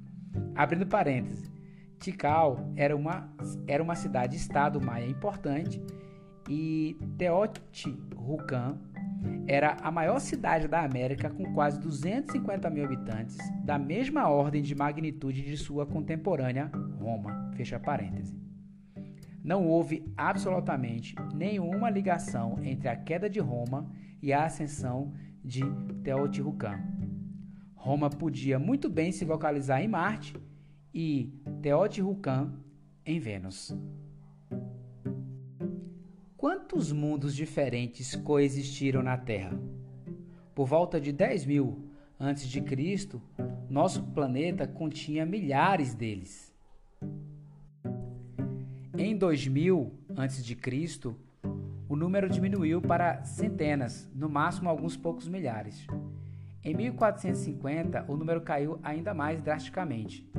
Abrindo 0.55 0.85
parênteses, 0.87 1.51
Tikal 1.99 2.71
era 2.75 2.95
uma, 2.95 3.29
era 3.67 3.83
uma 3.83 3.95
cidade-estado 3.95 4.81
maia 4.81 5.05
importante 5.05 5.81
e 6.49 6.97
Teotihuacan 7.17 8.77
era 9.47 9.77
a 9.81 9.91
maior 9.91 10.19
cidade 10.19 10.67
da 10.67 10.83
América 10.83 11.29
com 11.29 11.53
quase 11.53 11.79
250 11.79 12.69
mil 12.69 12.85
habitantes, 12.85 13.37
da 13.63 13.77
mesma 13.77 14.27
ordem 14.29 14.61
de 14.61 14.73
magnitude 14.73 15.43
de 15.43 15.57
sua 15.57 15.85
contemporânea 15.85 16.71
Roma. 16.99 17.51
Fecha 17.55 17.79
parênteses 17.79 18.40
não 19.43 19.67
houve 19.67 20.11
absolutamente 20.15 21.15
nenhuma 21.33 21.89
ligação 21.89 22.59
entre 22.63 22.87
a 22.87 22.95
queda 22.95 23.29
de 23.29 23.39
Roma 23.39 23.91
e 24.21 24.31
a 24.31 24.45
ascensão 24.45 25.13
de 25.43 25.61
Teotihuacan. 26.03 26.79
Roma 27.73 28.09
podia 28.09 28.59
muito 28.59 28.89
bem 28.89 29.11
se 29.11 29.25
localizar 29.25 29.81
em 29.81 29.87
Marte 29.87 30.35
e 30.93 31.33
Teotihuacan 31.61 32.53
em 33.05 33.19
Vênus. 33.19 33.75
Quantos 36.37 36.91
mundos 36.91 37.35
diferentes 37.35 38.15
coexistiram 38.15 39.01
na 39.01 39.17
Terra? 39.17 39.59
Por 40.53 40.67
volta 40.67 40.99
de 40.99 41.11
10 41.11 41.45
mil 41.45 41.89
antes 42.19 42.47
de 42.47 42.61
Cristo, 42.61 43.21
nosso 43.69 44.03
planeta 44.07 44.67
continha 44.67 45.25
milhares 45.25 45.95
deles. 45.95 46.50
Em 49.03 49.17
2000 49.17 49.91
a.C., 50.15 51.15
o 51.89 51.95
número 51.95 52.29
diminuiu 52.29 52.79
para 52.79 53.23
centenas, 53.23 54.07
no 54.13 54.29
máximo 54.29 54.69
alguns 54.69 54.95
poucos 54.95 55.27
milhares. 55.27 55.87
Em 56.63 56.75
1450, 56.75 58.05
o 58.07 58.15
número 58.15 58.41
caiu 58.41 58.79
ainda 58.83 59.11
mais 59.11 59.41
drasticamente. 59.41 60.29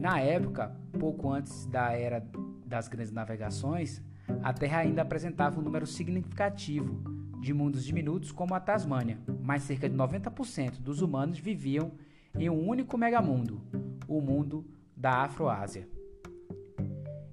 Na 0.00 0.18
época, 0.18 0.74
pouco 0.98 1.30
antes 1.30 1.66
da 1.66 1.92
era 1.92 2.26
das 2.64 2.88
grandes 2.88 3.12
navegações, 3.12 4.02
a 4.42 4.50
Terra 4.50 4.78
ainda 4.78 5.02
apresentava 5.02 5.60
um 5.60 5.62
número 5.62 5.86
significativo 5.86 7.02
de 7.38 7.52
mundos 7.52 7.84
diminutos 7.84 8.32
como 8.32 8.54
a 8.54 8.60
Tasmânia, 8.60 9.18
mas 9.42 9.64
cerca 9.64 9.90
de 9.90 9.94
90% 9.94 10.80
dos 10.80 11.02
humanos 11.02 11.38
viviam 11.38 11.92
em 12.34 12.48
um 12.48 12.66
único 12.66 12.96
megamundo, 12.96 13.60
o 14.08 14.22
mundo 14.22 14.64
da 14.96 15.16
Afroásia. 15.24 15.97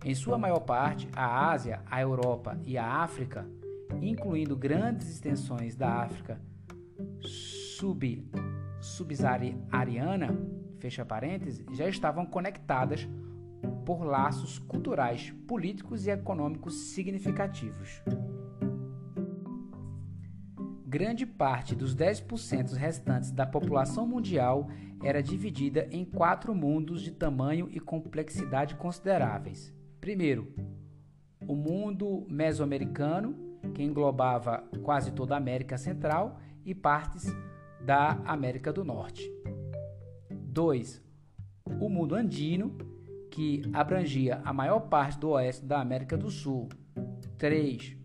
Em 0.05 0.13
sua 0.13 0.37
maior 0.37 0.59
parte, 0.59 1.09
a 1.15 1.49
Ásia, 1.49 1.81
a 1.89 1.99
Europa 1.99 2.59
e 2.63 2.77
a 2.77 2.85
África, 2.85 3.43
incluindo 3.99 4.55
grandes 4.55 5.09
extensões 5.09 5.75
da 5.75 6.03
África 6.03 6.39
sub, 7.21 8.29
subsaariana, 8.79 10.37
fecha 10.77 11.03
parênteses, 11.03 11.65
já 11.71 11.89
estavam 11.89 12.23
conectadas 12.23 13.09
por 13.83 14.03
laços 14.03 14.59
culturais, 14.59 15.33
políticos 15.47 16.05
e 16.05 16.11
econômicos 16.11 16.91
significativos. 16.91 18.03
Grande 20.85 21.25
parte 21.25 21.73
dos 21.75 21.95
10% 21.95 22.73
restantes 22.73 23.31
da 23.31 23.47
população 23.47 24.05
mundial 24.05 24.69
era 25.03 25.23
dividida 25.23 25.87
em 25.89 26.05
quatro 26.05 26.53
mundos 26.53 27.01
de 27.01 27.11
tamanho 27.11 27.67
e 27.71 27.79
complexidade 27.79 28.75
consideráveis. 28.75 29.74
Primeiro, 30.05 30.53
o 31.47 31.55
mundo 31.55 32.27
mesoamericano, 32.29 33.57
que 33.73 33.81
englobava 33.81 34.63
quase 34.83 35.11
toda 35.11 35.33
a 35.33 35.39
América 35.39 35.79
Central 35.79 36.39
e 36.63 36.75
partes 36.75 37.25
da 37.83 38.11
América 38.23 38.71
do 38.71 38.83
Norte. 38.83 39.27
2. 40.29 41.03
O 41.81 41.89
mundo 41.89 42.13
andino, 42.13 42.77
que 43.31 43.63
abrangia 43.73 44.43
a 44.45 44.53
maior 44.53 44.81
parte 44.81 45.17
do 45.17 45.29
oeste 45.29 45.65
da 45.65 45.81
América 45.81 46.15
do 46.15 46.29
Sul. 46.29 46.69
3. 47.39 47.97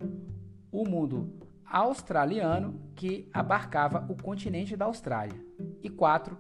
O 0.72 0.88
mundo 0.88 1.38
australiano, 1.66 2.80
que 2.96 3.28
abarcava 3.30 4.06
o 4.10 4.16
continente 4.16 4.74
da 4.74 4.86
Austrália. 4.86 5.38
E 5.82 5.90
4. 5.90 6.34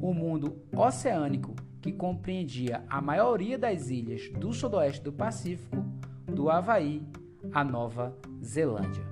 O 0.00 0.14
mundo 0.14 0.62
oceânico, 0.72 1.52
que 1.84 1.92
compreendia 1.92 2.82
a 2.88 2.98
maioria 3.02 3.58
das 3.58 3.90
ilhas 3.90 4.30
do 4.40 4.54
sudoeste 4.54 5.04
do 5.04 5.12
Pacífico, 5.12 5.76
do 6.24 6.48
Havaí 6.48 7.06
à 7.52 7.62
Nova 7.62 8.16
Zelândia. 8.42 9.06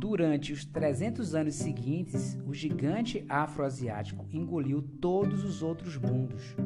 Durante 0.00 0.54
os 0.54 0.64
300 0.64 1.34
anos 1.34 1.56
seguintes, 1.56 2.38
o 2.46 2.54
gigante 2.54 3.26
afroasiático 3.28 4.26
engoliu 4.32 4.80
todos 5.02 5.44
os 5.44 5.62
outros 5.62 5.98
mundos. 5.98 6.56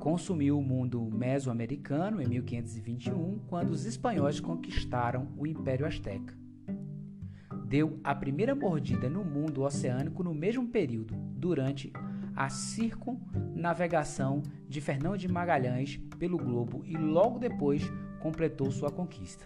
Consumiu 0.00 0.58
o 0.58 0.62
mundo 0.62 1.00
mesoamericano 1.00 2.20
em 2.20 2.26
1521, 2.26 3.38
quando 3.46 3.70
os 3.70 3.84
espanhóis 3.84 4.40
conquistaram 4.40 5.28
o 5.36 5.46
Império 5.46 5.86
Azteca. 5.86 6.36
Deu 7.64 8.00
a 8.02 8.16
primeira 8.16 8.52
mordida 8.52 9.08
no 9.08 9.24
mundo 9.24 9.62
oceânico 9.62 10.24
no 10.24 10.34
mesmo 10.34 10.66
período, 10.66 11.23
durante 11.44 11.92
a 12.34 12.48
circunnavigação 12.48 13.44
navegação 13.54 14.42
de 14.66 14.80
Fernão 14.80 15.14
de 15.14 15.28
Magalhães 15.28 15.98
pelo 16.18 16.38
globo 16.38 16.82
e 16.86 16.96
logo 16.96 17.38
depois 17.38 17.82
completou 18.18 18.70
sua 18.70 18.90
conquista. 18.90 19.44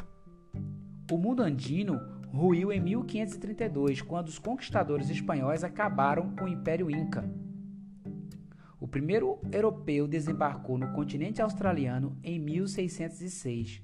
O 1.11 1.19
mundo 1.19 1.43
andino 1.43 2.01
ruiu 2.33 2.73
em 2.73 2.81
1532, 2.81 4.01
quando 4.01 4.29
os 4.29 4.39
conquistadores 4.39 5.11
espanhóis 5.11 5.65
acabaram 5.65 6.35
com 6.37 6.45
o 6.45 6.49
Império 6.49 6.89
Inca. 6.89 7.29
O 8.81 8.87
primeiro 8.87 9.41
europeu 9.51 10.07
desembarcou 10.07 10.79
no 10.79 10.93
continente 10.93 11.43
australiano 11.43 12.17
em 12.23 12.39
1606, 12.39 13.83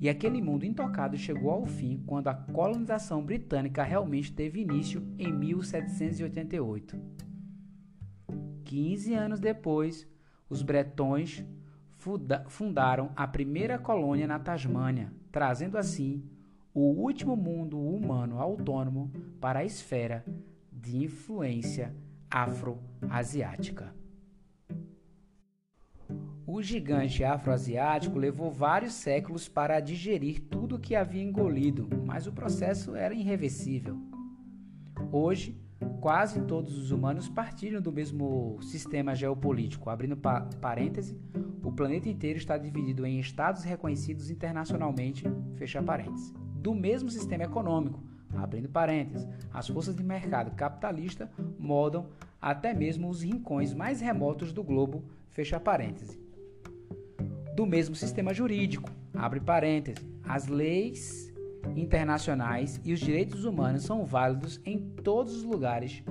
e 0.00 0.08
aquele 0.08 0.40
mundo 0.40 0.64
intocado 0.64 1.16
chegou 1.16 1.50
ao 1.50 1.66
fim 1.66 2.02
quando 2.06 2.28
a 2.28 2.34
colonização 2.34 3.22
britânica 3.22 3.82
realmente 3.82 4.32
teve 4.32 4.60
início 4.60 5.06
em 5.18 5.32
1788. 5.32 7.22
15 8.72 9.12
anos 9.12 9.38
depois, 9.38 10.08
os 10.48 10.62
bretões 10.62 11.44
fundaram 12.48 13.12
a 13.14 13.28
primeira 13.28 13.78
colônia 13.78 14.26
na 14.26 14.38
Tasmânia, 14.38 15.12
trazendo 15.30 15.76
assim 15.76 16.24
o 16.72 16.80
último 16.80 17.36
mundo 17.36 17.78
humano 17.78 18.38
autônomo 18.38 19.12
para 19.38 19.58
a 19.58 19.64
esfera 19.66 20.24
de 20.72 21.04
influência 21.04 21.94
afro-asiática. 22.30 23.94
O 26.46 26.62
gigante 26.62 27.22
afroasiático 27.22 28.18
levou 28.18 28.50
vários 28.50 28.94
séculos 28.94 29.50
para 29.50 29.80
digerir 29.80 30.40
tudo 30.48 30.76
o 30.76 30.80
que 30.80 30.96
havia 30.96 31.22
engolido, 31.22 31.90
mas 32.06 32.26
o 32.26 32.32
processo 32.32 32.96
era 32.96 33.12
irreversível. 33.12 34.00
Hoje, 35.12 35.60
quase 36.00 36.40
todos 36.42 36.76
os 36.76 36.90
humanos 36.90 37.28
partilham 37.28 37.80
do 37.80 37.92
mesmo 37.92 38.58
sistema 38.62 39.14
geopolítico. 39.14 39.90
Abrindo 39.90 40.16
pa 40.16 40.42
parêntese, 40.60 41.18
o 41.62 41.72
planeta 41.72 42.08
inteiro 42.08 42.38
está 42.38 42.56
dividido 42.58 43.06
em 43.06 43.18
estados 43.18 43.62
reconhecidos 43.62 44.30
internacionalmente, 44.30 45.24
fecha 45.56 45.82
parêntese 45.82 46.34
do 46.62 46.74
mesmo 46.74 47.10
sistema 47.10 47.42
econômico. 47.44 48.00
Abrindo 48.34 48.68
parênteses, 48.68 49.28
as 49.52 49.68
forças 49.68 49.94
de 49.94 50.02
mercado 50.02 50.52
capitalista 50.52 51.30
moldam 51.58 52.06
até 52.40 52.72
mesmo 52.72 53.08
os 53.10 53.22
rincões 53.22 53.74
mais 53.74 54.00
remotos 54.00 54.52
do 54.52 54.62
globo, 54.62 55.04
fecha 55.30 55.60
parênteses. 55.60 56.18
Do 57.54 57.66
mesmo 57.66 57.94
sistema 57.94 58.32
jurídico, 58.32 58.90
abre 59.12 59.40
parênteses, 59.40 60.02
as 60.24 60.46
leis 60.46 61.31
internacionais 61.76 62.80
e 62.84 62.92
os 62.92 63.00
direitos 63.00 63.44
humanos 63.44 63.84
são 63.84 64.04
válidos 64.04 64.60
em 64.64 64.78
todos 64.78 65.36
os 65.36 65.44
lugares, 65.44 66.02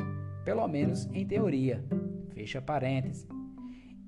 pelo 0.44 0.68
menos 0.68 1.08
em 1.14 1.26
teoria, 1.26 1.84
fecha 2.34 2.62
parênteses 2.62 3.28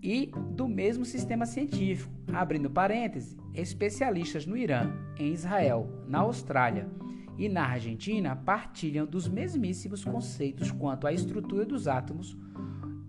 e 0.03 0.29
do 0.51 0.67
mesmo 0.67 1.06
sistema 1.06 1.45
científico, 1.45 2.12
abrindo 2.34 2.69
parênteses, 2.69 3.38
especialistas 3.53 4.45
no 4.45 4.58
Irã, 4.58 4.91
em 5.17 5.32
Israel, 5.32 5.88
na 6.08 6.19
Austrália 6.19 6.89
e 7.38 7.47
na 7.47 7.65
Argentina 7.65 8.36
partilham 8.36 9.06
dos 9.06 9.29
mesmíssimos 9.29 10.03
conceitos 10.03 10.71
quanto 10.71 11.08
à 11.08 11.13
estrutura 11.13 11.65
dos 11.65 11.88
átomos 11.88 12.38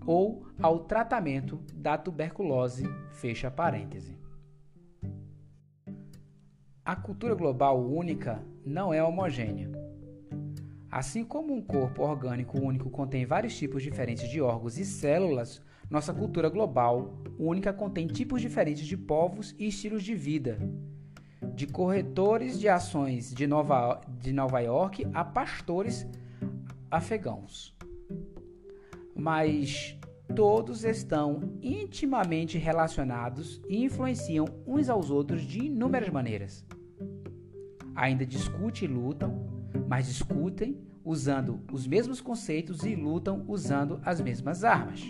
ou 0.07 0.47
ao 0.63 0.81
tratamento 0.81 1.61
da 1.75 1.99
tuberculose, 1.99 2.85
fecha 3.11 3.51
parêntese. 3.51 4.24
A 6.87 6.95
cultura 6.95 7.35
global 7.35 7.83
única 7.83 8.45
não 8.63 8.93
é 8.93 9.03
homogênea. 9.03 9.71
Assim 10.91 11.25
como 11.25 11.55
um 11.55 11.63
corpo 11.63 12.03
orgânico 12.03 12.61
único 12.61 12.91
contém 12.91 13.25
vários 13.25 13.57
tipos 13.57 13.83
diferentes 13.83 14.29
de 14.29 14.43
órgãos 14.43 14.77
e 14.77 14.85
células, 14.85 15.63
nossa 15.89 16.13
cultura 16.13 16.51
global 16.51 17.23
única 17.39 17.73
contém 17.73 18.07
tipos 18.07 18.43
diferentes 18.43 18.85
de 18.85 18.99
povos 18.99 19.55
e 19.59 19.67
estilos 19.69 20.03
de 20.03 20.15
vida, 20.15 20.59
de 21.55 21.67
corretores 21.67 22.61
de 22.61 22.69
ações 22.69 23.33
de 23.33 23.47
Nova, 23.47 24.03
de 24.21 24.31
Nova 24.31 24.61
York 24.61 25.07
a 25.15 25.25
pastores 25.25 26.07
afegãos. 26.91 27.75
Mas 29.17 29.99
todos 30.35 30.85
estão 30.85 31.41
intimamente 31.63 32.59
relacionados 32.59 33.63
e 33.71 33.85
influenciam 33.85 34.45
uns 34.67 34.91
aos 34.91 35.11
outros 35.11 35.41
de 35.41 35.65
inúmeras 35.65 36.11
maneiras. 36.11 36.63
Ainda 37.95 38.27
discutem 38.27 38.89
e 38.89 38.93
lutam, 38.93 39.47
mas 39.89 40.07
discutem 40.07 40.79
usando 41.05 41.61
os 41.73 41.87
mesmos 41.87 42.21
conceitos 42.21 42.83
e 42.83 42.95
lutam 42.95 43.45
usando 43.47 44.01
as 44.05 44.21
mesmas 44.21 44.65
armas. 44.65 45.03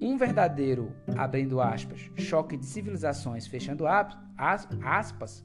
Um 0.00 0.16
verdadeiro, 0.18 0.92
abrindo 1.16 1.60
aspas, 1.60 2.10
choque 2.16 2.56
de 2.56 2.66
civilizações, 2.66 3.46
fechando 3.46 3.84
aspas, 4.36 5.44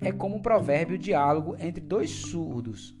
é 0.00 0.12
como 0.12 0.36
um 0.36 0.42
provérbio 0.42 0.96
diálogo 0.96 1.56
entre 1.58 1.80
dois 1.80 2.10
surdos. 2.10 2.96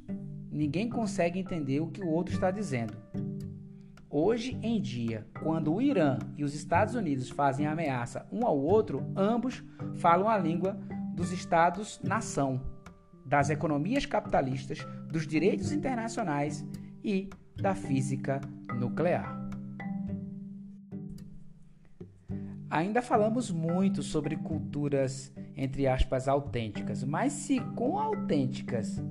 Ninguém 0.50 0.88
consegue 0.88 1.38
entender 1.38 1.78
o 1.80 1.86
que 1.86 2.02
o 2.02 2.08
outro 2.08 2.34
está 2.34 2.50
dizendo. 2.50 2.94
Hoje 4.10 4.58
em 4.62 4.80
dia, 4.80 5.26
quando 5.40 5.72
o 5.72 5.80
Irã 5.80 6.18
e 6.36 6.42
os 6.42 6.54
Estados 6.54 6.94
Unidos 6.94 7.30
fazem 7.30 7.66
ameaça 7.66 8.26
um 8.32 8.44
ao 8.44 8.58
outro, 8.58 9.04
ambos 9.14 9.62
falam 9.94 10.28
a 10.28 10.36
língua 10.36 10.76
dos 11.18 11.32
Estados-nação, 11.32 12.60
das 13.26 13.50
economias 13.50 14.06
capitalistas, 14.06 14.86
dos 15.10 15.26
direitos 15.26 15.72
internacionais 15.72 16.64
e 17.02 17.28
da 17.56 17.74
física 17.74 18.40
nuclear. 18.78 19.36
Ainda 22.70 23.02
falamos 23.02 23.50
muito 23.50 24.00
sobre 24.00 24.36
culturas, 24.36 25.34
entre 25.56 25.88
aspas, 25.88 26.28
autênticas, 26.28 27.02
mas 27.02 27.32
se 27.32 27.58
com 27.74 27.98
autênticas 27.98 29.02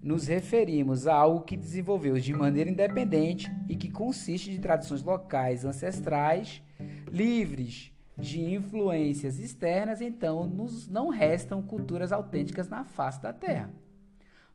nos 0.00 0.28
referimos 0.28 1.08
a 1.08 1.14
algo 1.14 1.40
que 1.40 1.56
desenvolveu 1.56 2.14
de 2.20 2.32
maneira 2.32 2.70
independente 2.70 3.50
e 3.68 3.74
que 3.74 3.90
consiste 3.90 4.52
de 4.52 4.60
tradições 4.60 5.02
locais 5.02 5.64
ancestrais, 5.64 6.62
livres 7.10 7.92
de 8.20 8.40
influências 8.42 9.38
externas, 9.38 10.00
então 10.00 10.46
nos 10.46 10.86
não 10.88 11.08
restam 11.08 11.62
culturas 11.62 12.12
autênticas 12.12 12.68
na 12.68 12.84
face 12.84 13.20
da 13.22 13.32
Terra. 13.32 13.70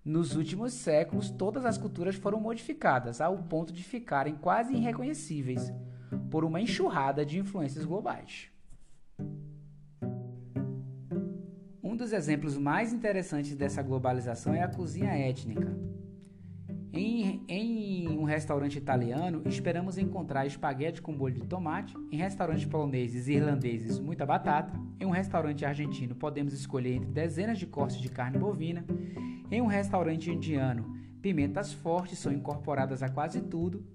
Nos 0.03 0.35
últimos 0.35 0.71
séculos, 0.73 1.31
todas 1.31 1.65
as 1.65 1.77
culturas 1.77 2.15
foram 2.15 2.39
modificadas 2.39 3.19
ao 3.19 3.37
ponto 3.39 3.73
de 3.73 3.83
ficarem 3.83 4.35
quase 4.35 4.73
irreconhecíveis 4.73 5.73
por 6.29 6.45
uma 6.45 6.61
enxurrada 6.61 7.25
de 7.25 7.39
influências 7.39 7.83
globais. 7.83 8.49
Um 11.81 11.95
dos 11.95 12.13
exemplos 12.13 12.57
mais 12.57 12.93
interessantes 12.93 13.55
dessa 13.55 13.81
globalização 13.81 14.53
é 14.53 14.61
a 14.61 14.67
cozinha 14.67 15.11
étnica. 15.11 15.94
Em, 16.95 17.43
em, 17.49 18.07
um 18.07 18.23
restaurante 18.23 18.77
italiano, 18.77 19.41
esperamos 19.45 19.97
encontrar 19.97 20.47
espaguete 20.47 21.01
com 21.01 21.11
molho 21.11 21.35
de 21.35 21.45
tomate. 21.45 21.93
Em 22.09 22.15
restaurantes 22.15 22.63
poloneses 22.63 23.27
e 23.27 23.33
irlandeses, 23.33 23.99
muita 23.99 24.25
batata. 24.25 24.71
Em 24.97 25.05
um 25.05 25.09
restaurante 25.09 25.65
argentino, 25.65 26.15
podemos 26.15 26.53
escolher 26.53 26.93
entre 26.93 27.11
dezenas 27.11 27.59
de 27.59 27.67
cortes 27.67 27.97
de 27.97 28.07
carne 28.07 28.37
bovina. 28.37 28.85
Em 29.51 29.61
um 29.61 29.65
restaurante 29.65 30.31
indiano, 30.31 30.95
pimentas 31.21 31.73
fortes 31.73 32.17
são 32.17 32.31
incorporadas 32.31 33.03
a 33.03 33.09
quase 33.09 33.41
tudo. 33.41 33.85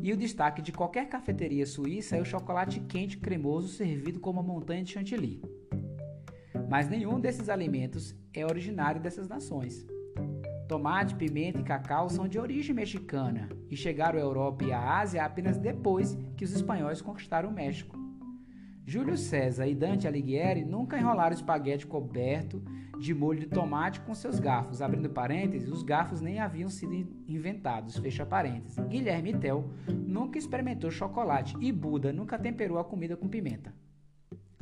E 0.00 0.12
o 0.12 0.16
destaque 0.16 0.62
de 0.62 0.70
qualquer 0.70 1.08
cafeteria 1.08 1.66
suíça 1.66 2.16
é 2.16 2.20
o 2.20 2.24
chocolate 2.24 2.78
quente 2.78 3.18
cremoso 3.18 3.66
servido 3.66 4.20
como 4.20 4.40
uma 4.40 4.46
montanha 4.46 4.84
de 4.84 4.92
chantilly. 4.92 5.42
Mas 6.70 6.88
nenhum 6.88 7.18
desses 7.18 7.48
alimentos 7.48 8.14
é 8.32 8.46
originário 8.46 9.00
dessas 9.00 9.26
nações. 9.26 9.84
Tomate, 10.68 11.14
pimenta 11.14 11.60
e 11.60 11.64
cacau 11.64 12.10
são 12.10 12.28
de 12.28 12.38
origem 12.38 12.74
mexicana 12.74 13.48
e 13.70 13.76
chegaram 13.76 14.18
à 14.18 14.22
Europa 14.22 14.64
e 14.64 14.70
à 14.70 14.98
Ásia 14.98 15.24
apenas 15.24 15.56
depois 15.56 16.14
que 16.36 16.44
os 16.44 16.52
espanhóis 16.52 17.00
conquistaram 17.00 17.48
o 17.48 17.52
México. 17.52 17.96
Júlio 18.84 19.16
César 19.16 19.66
e 19.66 19.74
Dante 19.74 20.06
Alighieri 20.06 20.66
nunca 20.66 20.98
enrolaram 20.98 21.34
espaguete 21.34 21.86
coberto 21.86 22.62
de 23.00 23.14
molho 23.14 23.40
de 23.40 23.46
tomate 23.46 24.00
com 24.00 24.14
seus 24.14 24.38
garfos. 24.38 24.82
Abrindo 24.82 25.08
parênteses, 25.08 25.70
os 25.70 25.82
garfos 25.82 26.20
nem 26.20 26.38
haviam 26.38 26.68
sido 26.68 26.94
inventados. 27.26 27.96
Fecha 27.96 28.26
parênteses. 28.26 28.78
Guilherme 28.88 29.38
Tell 29.38 29.70
nunca 30.06 30.38
experimentou 30.38 30.90
chocolate 30.90 31.56
e 31.60 31.72
Buda 31.72 32.12
nunca 32.12 32.38
temperou 32.38 32.78
a 32.78 32.84
comida 32.84 33.16
com 33.16 33.26
pimenta. 33.26 33.74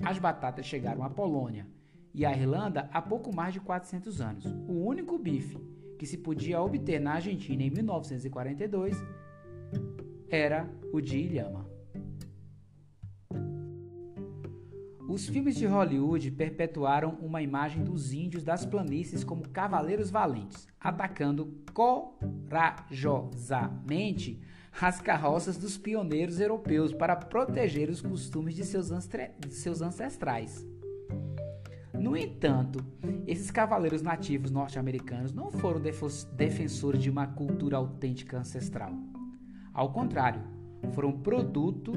As 0.04 0.20
batatas 0.20 0.66
chegaram 0.66 1.02
à 1.02 1.10
Polônia 1.10 1.66
e 2.14 2.24
à 2.24 2.32
Irlanda 2.32 2.88
há 2.92 3.02
pouco 3.02 3.34
mais 3.34 3.52
de 3.52 3.60
400 3.60 4.20
anos. 4.20 4.44
O 4.68 4.86
único 4.86 5.18
bife 5.18 5.58
que 5.98 6.06
se 6.06 6.18
podia 6.18 6.60
obter 6.60 7.00
na 7.00 7.14
Argentina 7.14 7.62
em 7.62 7.70
1942 7.70 8.96
era 10.28 10.68
o 10.92 11.00
de 11.00 11.18
Ilhama. 11.18 11.64
Os 15.08 15.28
filmes 15.28 15.54
de 15.56 15.66
Hollywood 15.66 16.32
perpetuaram 16.32 17.16
uma 17.22 17.40
imagem 17.40 17.84
dos 17.84 18.12
índios 18.12 18.42
das 18.42 18.66
planícies 18.66 19.22
como 19.22 19.48
cavaleiros 19.48 20.10
valentes, 20.10 20.66
atacando 20.80 21.62
corajosamente 21.72 24.40
as 24.80 25.00
carroças 25.00 25.56
dos 25.56 25.78
pioneiros 25.78 26.40
europeus 26.40 26.92
para 26.92 27.14
proteger 27.16 27.88
os 27.88 28.02
costumes 28.02 28.54
de 28.54 28.64
seus, 28.64 28.90
ancestrais. 29.80 30.66
No 31.98 32.16
entanto, 32.16 32.84
esses 33.26 33.50
cavaleiros 33.50 34.02
nativos 34.02 34.50
norte-americanos 34.50 35.32
não 35.32 35.50
foram 35.50 35.80
defensores 35.80 37.02
de 37.02 37.10
uma 37.10 37.26
cultura 37.26 37.76
autêntica 37.76 38.38
ancestral. 38.38 38.92
Ao 39.72 39.92
contrário, 39.92 40.42
foram 40.92 41.12
produto 41.12 41.92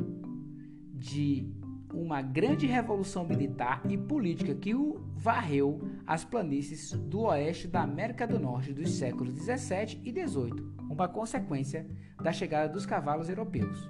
de 0.93 1.47
uma 1.93 2.21
grande 2.21 2.65
revolução 2.67 3.25
militar 3.25 3.81
e 3.89 3.97
política 3.97 4.53
que 4.53 4.75
o 4.75 5.01
varreu 5.15 5.81
as 6.05 6.23
planícies 6.23 6.91
do 6.91 7.21
oeste 7.21 7.67
da 7.67 7.81
América 7.81 8.27
do 8.27 8.39
Norte 8.39 8.73
dos 8.73 8.91
séculos 8.91 9.33
17 9.33 10.01
e 10.03 10.11
18, 10.11 10.75
uma 10.89 11.07
consequência 11.07 11.87
da 12.21 12.31
chegada 12.31 12.71
dos 12.71 12.85
cavalos 12.85 13.29
europeus. 13.29 13.89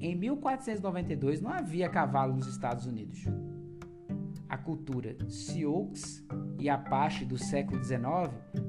Em 0.00 0.16
1492 0.16 1.40
não 1.40 1.52
havia 1.52 1.88
cavalo 1.88 2.34
nos 2.34 2.46
Estados 2.46 2.86
Unidos. 2.86 3.24
A 4.48 4.56
cultura 4.56 5.16
Sioux 5.28 5.92
e 6.58 6.68
Apache 6.68 7.24
do 7.24 7.38
século 7.38 7.82
XIX 7.82 8.02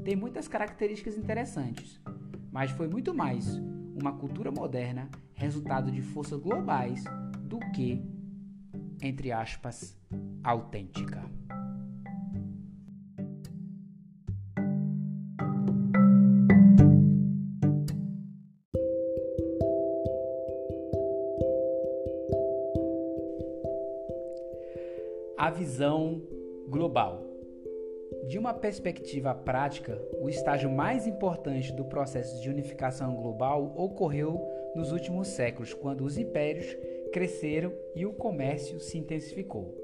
tem 0.04 0.16
muitas 0.16 0.48
características 0.48 1.18
interessantes, 1.18 2.02
mas 2.52 2.72
foi 2.72 2.88
muito 2.88 3.14
mais 3.14 3.56
uma 3.96 4.14
cultura 4.14 4.52
moderna 4.52 5.10
resultado 5.34 5.92
de 5.92 6.02
forças 6.02 6.40
globais 6.40 7.04
do 7.42 7.60
que, 7.72 8.02
entre 9.02 9.32
aspas, 9.32 9.98
autêntica. 10.44 11.24
Visão 25.54 26.22
global. 26.68 27.24
De 28.28 28.38
uma 28.38 28.54
perspectiva 28.54 29.34
prática, 29.34 30.02
o 30.22 30.30
estágio 30.30 30.70
mais 30.70 31.08
importante 31.08 31.72
do 31.72 31.86
processo 31.86 32.42
de 32.42 32.50
unificação 32.50 33.16
global 33.16 33.74
ocorreu 33.78 34.42
nos 34.76 34.92
últimos 34.92 35.30
séculos, 35.30 35.74
quando 35.74 36.04
os 36.04 36.18
impérios 36.18 36.78
cresceram 37.12 37.72
e 37.96 38.06
o 38.06 38.14
comércio 38.14 38.80
se 38.80 38.98
intensificou. 38.98 39.78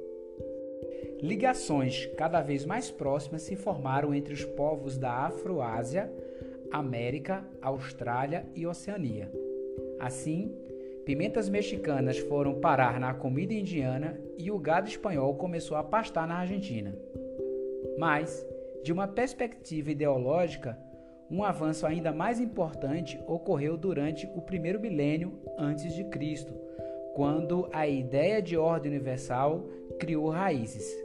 Ligações 1.22 2.06
cada 2.18 2.42
vez 2.42 2.66
mais 2.66 2.90
próximas 2.90 3.42
se 3.42 3.56
formaram 3.56 4.14
entre 4.14 4.34
os 4.34 4.46
povos 4.46 4.98
da 4.98 5.12
Afroásia, 5.12 6.12
América, 6.72 7.46
Austrália 7.62 8.46
e 8.56 8.66
Oceania. 8.66 9.32
Assim, 10.00 10.56
Pimentas 11.10 11.50
mexicanas 11.50 12.20
foram 12.20 12.60
parar 12.60 13.00
na 13.00 13.16
comida 13.16 13.52
indiana 13.52 14.16
e 14.38 14.52
o 14.52 14.60
gado 14.60 14.88
espanhol 14.88 15.34
começou 15.34 15.76
a 15.76 15.84
pastar 15.84 16.28
na 16.28 16.36
Argentina. 16.36 16.96
Mas, 17.98 18.46
de 18.84 18.94
uma 18.94 19.08
perspectiva 19.08 19.90
ideológica, 19.90 20.78
um 21.28 21.44
avanço 21.44 21.88
ainda 21.88 22.12
mais 22.12 22.40
importante 22.40 23.20
ocorreu 23.26 23.76
durante 23.76 24.30
o 24.36 24.42
primeiro 24.44 24.80
milênio 24.80 25.34
antes 25.58 25.96
de 25.96 26.04
Cristo, 26.04 26.54
quando 27.16 27.68
a 27.74 27.88
ideia 27.88 28.40
de 28.40 28.56
ordem 28.56 28.92
universal 28.92 29.68
criou 29.98 30.30
raízes. 30.30 30.96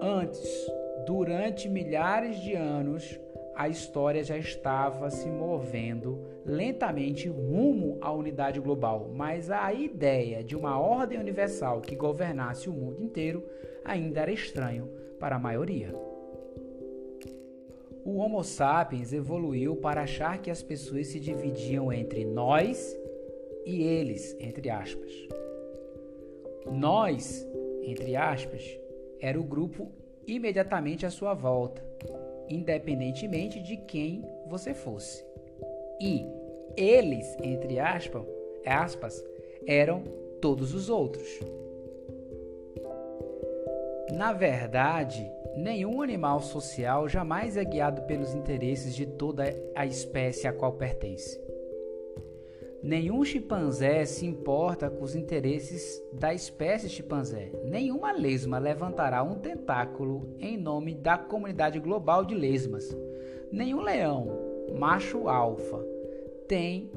Antes, 0.00 0.66
durante 1.06 1.68
milhares 1.68 2.40
de 2.40 2.54
anos, 2.54 3.20
a 3.56 3.70
história 3.70 4.22
já 4.22 4.36
estava 4.36 5.08
se 5.08 5.30
movendo 5.30 6.20
lentamente 6.44 7.26
rumo 7.26 7.96
à 8.02 8.12
unidade 8.12 8.60
global, 8.60 9.10
mas 9.14 9.50
a 9.50 9.72
ideia 9.72 10.44
de 10.44 10.54
uma 10.54 10.78
ordem 10.78 11.18
universal 11.18 11.80
que 11.80 11.96
governasse 11.96 12.68
o 12.68 12.72
mundo 12.72 13.02
inteiro 13.02 13.42
ainda 13.82 14.20
era 14.20 14.30
estranho 14.30 14.90
para 15.18 15.36
a 15.36 15.38
maioria. 15.38 15.94
O 18.04 18.18
Homo 18.18 18.44
sapiens 18.44 19.14
evoluiu 19.14 19.74
para 19.76 20.02
achar 20.02 20.38
que 20.38 20.50
as 20.50 20.62
pessoas 20.62 21.06
se 21.06 21.18
dividiam 21.18 21.90
entre 21.90 22.26
nós 22.26 22.94
e 23.64 23.82
eles, 23.82 24.36
entre 24.38 24.68
aspas. 24.68 25.10
Nós, 26.70 27.44
entre 27.82 28.14
aspas, 28.14 28.78
era 29.18 29.40
o 29.40 29.44
grupo 29.44 29.90
imediatamente 30.26 31.06
à 31.06 31.10
sua 31.10 31.32
volta 31.32 31.95
independentemente 32.48 33.60
de 33.60 33.76
quem 33.76 34.24
você 34.46 34.74
fosse. 34.74 35.24
E 36.00 36.26
eles, 36.76 37.36
entre 37.42 37.78
aspas, 37.78 38.24
aspas 38.64 39.24
eram 39.66 40.02
todos 40.40 40.74
os 40.74 40.88
outros. 40.88 41.26
Na 44.12 44.32
verdade, 44.32 45.30
nenhum 45.56 46.00
animal 46.00 46.40
social 46.40 47.08
jamais 47.08 47.56
é 47.56 47.64
guiado 47.64 48.02
pelos 48.02 48.34
interesses 48.34 48.94
de 48.94 49.06
toda 49.06 49.44
a 49.74 49.84
espécie 49.84 50.46
a 50.46 50.52
qual 50.52 50.72
pertence. 50.72 51.40
Nenhum 52.86 53.24
chimpanzé 53.24 54.04
se 54.04 54.24
importa 54.24 54.88
com 54.88 55.02
os 55.02 55.16
interesses 55.16 56.00
da 56.12 56.32
espécie 56.32 56.88
chimpanzé. 56.88 57.50
Nenhuma 57.64 58.12
lesma 58.12 58.60
levantará 58.60 59.24
um 59.24 59.34
tentáculo 59.34 60.36
em 60.38 60.56
nome 60.56 60.94
da 60.94 61.18
comunidade 61.18 61.80
global 61.80 62.24
de 62.24 62.36
lesmas. 62.36 62.96
Nenhum 63.50 63.80
leão, 63.80 64.28
macho 64.78 65.28
alfa, 65.28 65.84
tem 66.46 66.88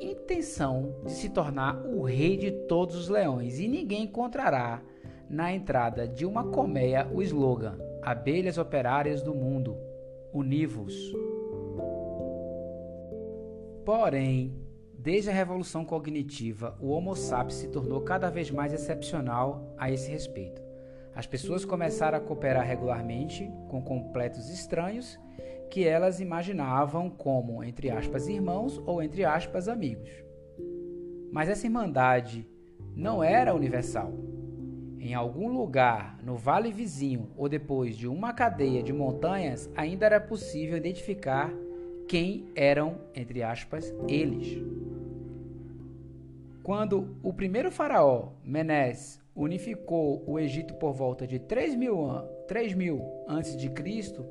intenção 0.00 0.96
de 1.04 1.12
se 1.12 1.28
tornar 1.28 1.86
o 1.86 2.02
rei 2.02 2.36
de 2.36 2.50
todos 2.50 2.96
os 2.96 3.08
leões 3.08 3.60
e 3.60 3.68
ninguém 3.68 4.02
encontrará 4.02 4.82
na 5.30 5.54
entrada 5.54 6.04
de 6.08 6.26
uma 6.26 6.48
colmeia 6.48 7.08
o 7.14 7.22
slogan 7.22 7.78
Abelhas 8.02 8.58
Operárias 8.58 9.22
do 9.22 9.32
Mundo, 9.32 9.76
univos. 10.32 11.14
Porém, 13.86 14.52
desde 14.98 15.30
a 15.30 15.32
revolução 15.32 15.84
cognitiva, 15.84 16.76
o 16.80 16.88
Homo 16.88 17.14
sapiens 17.14 17.54
se 17.54 17.68
tornou 17.68 18.00
cada 18.00 18.28
vez 18.28 18.50
mais 18.50 18.72
excepcional 18.72 19.72
a 19.78 19.88
esse 19.88 20.10
respeito. 20.10 20.60
As 21.14 21.24
pessoas 21.24 21.64
começaram 21.64 22.18
a 22.18 22.20
cooperar 22.20 22.66
regularmente 22.66 23.48
com 23.68 23.80
completos 23.80 24.50
estranhos 24.50 25.16
que 25.70 25.86
elas 25.86 26.18
imaginavam 26.18 27.08
como, 27.08 27.62
entre 27.62 27.88
aspas, 27.88 28.26
irmãos 28.26 28.82
ou, 28.84 29.00
entre 29.00 29.24
aspas, 29.24 29.68
amigos. 29.68 30.10
Mas 31.30 31.48
essa 31.48 31.68
irmandade 31.68 32.44
não 32.92 33.22
era 33.22 33.54
universal. 33.54 34.12
Em 34.98 35.14
algum 35.14 35.48
lugar, 35.48 36.18
no 36.24 36.36
vale 36.36 36.72
vizinho 36.72 37.30
ou 37.36 37.48
depois 37.48 37.96
de 37.96 38.08
uma 38.08 38.32
cadeia 38.32 38.82
de 38.82 38.92
montanhas, 38.92 39.70
ainda 39.76 40.06
era 40.06 40.20
possível 40.20 40.76
identificar 40.76 41.54
quem 42.08 42.46
eram, 42.54 42.96
entre 43.14 43.42
aspas, 43.42 43.92
eles. 44.08 44.62
Quando 46.62 47.16
o 47.22 47.32
primeiro 47.32 47.70
faraó, 47.70 48.32
Menes, 48.44 49.20
unificou 49.34 50.24
o 50.26 50.38
Egito 50.38 50.74
por 50.74 50.92
volta 50.92 51.26
de 51.26 51.38
3 51.38 51.74
mil, 51.74 52.08
3 52.48 52.74
mil 52.74 53.02
antes 53.28 53.56
de 53.56 53.68
Cristo, 53.70 54.26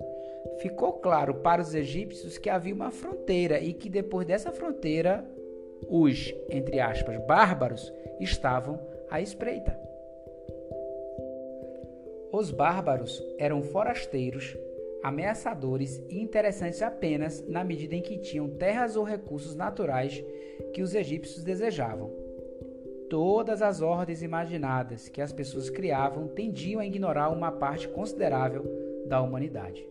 ficou 0.60 0.94
claro 0.94 1.36
para 1.36 1.62
os 1.62 1.74
egípcios 1.74 2.38
que 2.38 2.50
havia 2.50 2.74
uma 2.74 2.92
fronteira 2.92 3.60
e 3.60 3.74
que 3.74 3.90
depois 3.90 4.26
dessa 4.26 4.52
fronteira 4.52 5.26
os, 5.88 6.34
entre 6.50 6.80
aspas, 6.80 7.18
bárbaros 7.26 7.94
estavam 8.20 8.80
à 9.10 9.22
espreita. 9.22 9.80
Os 12.32 12.52
bárbaros 12.52 13.24
eram 13.38 13.62
forasteiros 13.62 14.58
ameaçadores 15.06 16.04
e 16.10 16.20
interessantes 16.20 16.82
apenas 16.82 17.48
na 17.48 17.64
medida 17.64 17.94
em 17.94 18.02
que 18.02 18.18
tinham 18.18 18.50
terras 18.50 18.96
ou 18.96 19.04
recursos 19.04 19.54
naturais 19.54 20.24
que 20.74 20.82
os 20.82 20.96
egípcios 20.96 21.44
desejavam. 21.44 22.12
Todas 23.08 23.62
as 23.62 23.82
ordens 23.82 24.24
imaginadas 24.24 25.08
que 25.08 25.22
as 25.22 25.32
pessoas 25.32 25.70
criavam 25.70 26.28
tendiam 26.30 26.82
a 26.82 26.88
ignorar 26.88 27.30
uma 27.30 27.52
parte 27.52 27.88
considerável 27.88 28.66
da 29.06 29.22
humanidade. 29.22 29.88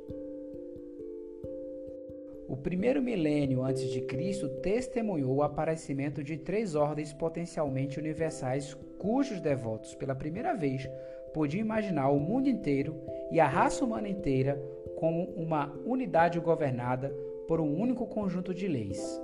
O 2.49 2.57
primeiro 2.57 3.01
milênio 3.01 3.63
antes 3.63 3.89
de 3.91 4.01
Cristo 4.01 4.49
testemunhou 4.63 5.37
o 5.37 5.43
aparecimento 5.45 6.25
de 6.25 6.37
três 6.37 6.75
ordens 6.75 7.13
potencialmente 7.13 8.01
universais 8.01 8.75
cujos 8.99 9.41
devotos, 9.41 9.95
pela 9.95 10.15
primeira 10.15 10.55
vez, 10.55 10.89
podiam 11.33 11.61
imaginar 11.61 12.11
o 12.11 12.19
mundo 12.19 12.49
inteiro 12.49 12.97
e 13.31 13.39
a 13.39 13.47
raça 13.47 13.85
humana 13.85 14.09
inteira 14.09 14.61
como 14.97 15.25
uma 15.37 15.75
unidade 15.85 16.39
governada 16.41 17.15
por 17.47 17.61
um 17.61 17.81
único 17.81 18.07
conjunto 18.07 18.55
de 18.55 18.67
leis. 18.67 19.21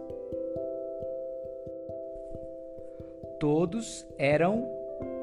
Todos 3.38 4.06
eram, 4.18 4.68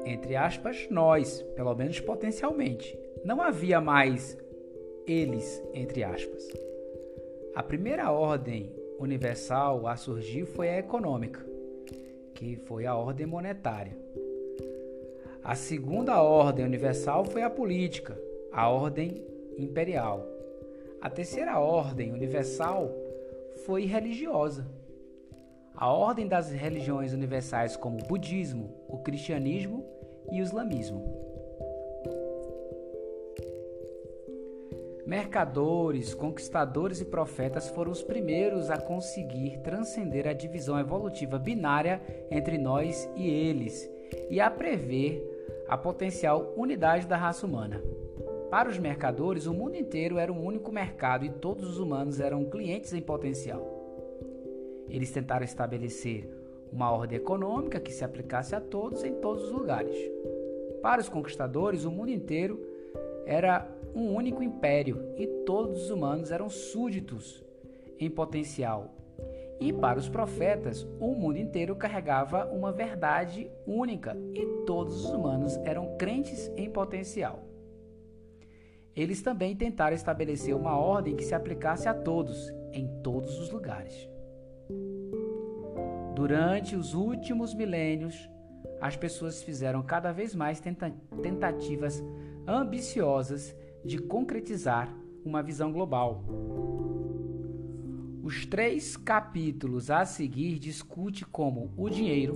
entre 0.04 0.34
aspas, 0.34 0.88
nós, 0.90 1.42
pelo 1.54 1.74
menos 1.74 2.00
potencialmente. 2.00 2.98
Não 3.24 3.40
havia 3.40 3.80
mais 3.80 4.36
eles, 5.06 5.62
entre 5.72 6.02
aspas. 6.02 6.48
A 7.54 7.62
primeira 7.62 8.10
ordem 8.10 8.72
universal 8.98 9.86
a 9.86 9.96
surgir 9.96 10.44
foi 10.44 10.68
a 10.68 10.78
econômica, 10.78 11.44
que 12.34 12.56
foi 12.56 12.86
a 12.86 12.96
ordem 12.96 13.26
monetária. 13.26 13.96
A 15.42 15.54
segunda 15.54 16.20
ordem 16.20 16.64
universal 16.64 17.24
foi 17.24 17.42
a 17.42 17.50
política, 17.50 18.20
a 18.52 18.68
ordem 18.68 19.24
imperial. 19.56 20.37
A 21.00 21.08
terceira 21.08 21.60
ordem 21.60 22.12
universal 22.12 22.90
foi 23.64 23.84
religiosa. 23.84 24.66
A 25.74 25.92
ordem 25.92 26.26
das 26.26 26.50
religiões 26.50 27.12
universais 27.12 27.76
como 27.76 28.00
o 28.00 28.06
budismo, 28.06 28.74
o 28.88 28.98
cristianismo 28.98 29.86
e 30.32 30.40
o 30.40 30.42
islamismo. 30.42 31.04
Mercadores, 35.06 36.12
conquistadores 36.14 37.00
e 37.00 37.04
profetas 37.04 37.68
foram 37.68 37.92
os 37.92 38.02
primeiros 38.02 38.68
a 38.68 38.76
conseguir 38.76 39.58
transcender 39.60 40.26
a 40.26 40.32
divisão 40.32 40.78
evolutiva 40.80 41.38
binária 41.38 42.02
entre 42.30 42.58
nós 42.58 43.08
e 43.16 43.28
eles 43.30 43.88
e 44.28 44.40
a 44.40 44.50
prever 44.50 45.22
a 45.68 45.78
potencial 45.78 46.52
unidade 46.56 47.06
da 47.06 47.16
raça 47.16 47.46
humana. 47.46 47.80
Para 48.50 48.70
os 48.70 48.78
mercadores, 48.78 49.46
o 49.46 49.52
mundo 49.52 49.76
inteiro 49.76 50.16
era 50.16 50.32
um 50.32 50.42
único 50.42 50.72
mercado 50.72 51.24
e 51.24 51.30
todos 51.30 51.68
os 51.68 51.78
humanos 51.78 52.18
eram 52.18 52.46
clientes 52.46 52.94
em 52.94 53.02
potencial. 53.02 53.78
Eles 54.88 55.10
tentaram 55.10 55.44
estabelecer 55.44 56.26
uma 56.72 56.90
ordem 56.90 57.18
econômica 57.18 57.78
que 57.78 57.92
se 57.92 58.04
aplicasse 58.04 58.54
a 58.54 58.60
todos 58.60 59.04
em 59.04 59.12
todos 59.14 59.44
os 59.44 59.52
lugares. 59.52 59.94
Para 60.80 61.00
os 61.00 61.10
conquistadores, 61.10 61.84
o 61.84 61.90
mundo 61.90 62.10
inteiro 62.10 62.58
era 63.26 63.68
um 63.94 64.14
único 64.14 64.42
império 64.42 65.12
e 65.18 65.26
todos 65.44 65.84
os 65.84 65.90
humanos 65.90 66.30
eram 66.30 66.48
súditos 66.48 67.44
em 68.00 68.08
potencial. 68.08 68.94
E 69.60 69.74
para 69.74 69.98
os 69.98 70.08
profetas, 70.08 70.86
o 70.98 71.14
mundo 71.14 71.36
inteiro 71.36 71.76
carregava 71.76 72.46
uma 72.46 72.72
verdade 72.72 73.50
única 73.66 74.16
e 74.32 74.46
todos 74.64 75.04
os 75.04 75.10
humanos 75.12 75.56
eram 75.64 75.98
crentes 75.98 76.50
em 76.56 76.70
potencial. 76.70 77.47
Eles 78.98 79.22
também 79.22 79.54
tentaram 79.54 79.94
estabelecer 79.94 80.56
uma 80.56 80.76
ordem 80.76 81.14
que 81.14 81.22
se 81.22 81.32
aplicasse 81.32 81.88
a 81.88 81.94
todos, 81.94 82.52
em 82.72 83.00
todos 83.00 83.38
os 83.38 83.48
lugares. 83.48 84.08
Durante 86.16 86.74
os 86.74 86.94
últimos 86.94 87.54
milênios, 87.54 88.28
as 88.80 88.96
pessoas 88.96 89.40
fizeram 89.40 89.84
cada 89.84 90.10
vez 90.10 90.34
mais 90.34 90.60
tentativas 91.22 92.02
ambiciosas 92.44 93.54
de 93.84 93.98
concretizar 93.98 94.92
uma 95.24 95.44
visão 95.44 95.70
global. 95.70 96.24
Os 98.20 98.46
três 98.46 98.96
capítulos 98.96 99.92
a 99.92 100.04
seguir 100.04 100.58
discute 100.58 101.24
como 101.24 101.72
o 101.76 101.88
dinheiro, 101.88 102.34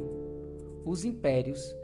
os 0.85 1.05
impérios 1.05 1.75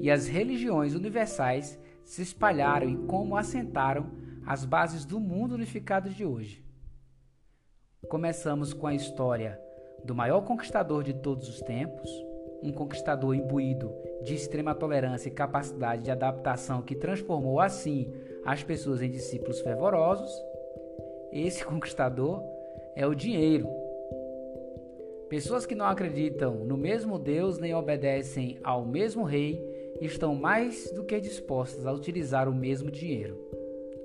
e 0.00 0.10
as 0.10 0.26
religiões 0.26 0.92
universais 0.92 1.78
se 2.04 2.20
espalharam 2.20 2.90
e 2.90 2.96
como 3.06 3.36
assentaram 3.36 4.23
as 4.46 4.64
bases 4.64 5.04
do 5.04 5.18
mundo 5.18 5.54
unificado 5.54 6.10
de 6.10 6.24
hoje. 6.24 6.64
Começamos 8.08 8.72
com 8.72 8.86
a 8.86 8.94
história 8.94 9.58
do 10.04 10.14
maior 10.14 10.42
conquistador 10.42 11.02
de 11.02 11.14
todos 11.14 11.48
os 11.48 11.60
tempos, 11.62 12.10
um 12.62 12.72
conquistador 12.72 13.34
imbuído 13.34 13.92
de 14.22 14.34
extrema 14.34 14.74
tolerância 14.74 15.28
e 15.28 15.32
capacidade 15.32 16.02
de 16.02 16.10
adaptação 16.10 16.82
que 16.82 16.94
transformou 16.94 17.60
assim 17.60 18.12
as 18.44 18.62
pessoas 18.62 19.00
em 19.00 19.10
discípulos 19.10 19.60
fervorosos. 19.60 20.30
Esse 21.32 21.64
conquistador 21.66 22.42
é 22.94 23.06
o 23.06 23.14
dinheiro. 23.14 23.66
Pessoas 25.28 25.64
que 25.64 25.74
não 25.74 25.86
acreditam 25.86 26.64
no 26.64 26.76
mesmo 26.76 27.18
Deus 27.18 27.58
nem 27.58 27.74
obedecem 27.74 28.58
ao 28.62 28.84
mesmo 28.84 29.24
rei 29.24 29.58
estão 30.00 30.34
mais 30.34 30.90
do 30.92 31.04
que 31.04 31.18
dispostas 31.18 31.86
a 31.86 31.92
utilizar 31.92 32.48
o 32.48 32.54
mesmo 32.54 32.90
dinheiro. 32.90 33.53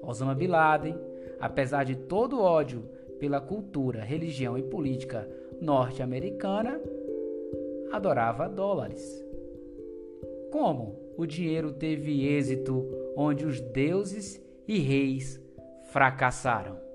Osama 0.09 0.33
Bin 0.33 0.47
Laden, 0.47 0.95
apesar 1.39 1.83
de 1.83 1.95
todo 1.95 2.37
o 2.37 2.41
ódio 2.41 2.83
pela 3.19 3.39
cultura, 3.39 4.03
religião 4.03 4.57
e 4.57 4.63
política 4.63 5.29
norte-americana, 5.61 6.81
adorava 7.91 8.49
dólares. 8.49 9.23
Como 10.51 11.13
o 11.15 11.27
dinheiro 11.27 11.71
teve 11.71 12.25
êxito 12.25 12.83
onde 13.15 13.45
os 13.45 13.61
deuses 13.61 14.43
e 14.67 14.79
reis 14.79 15.39
fracassaram? 15.91 16.88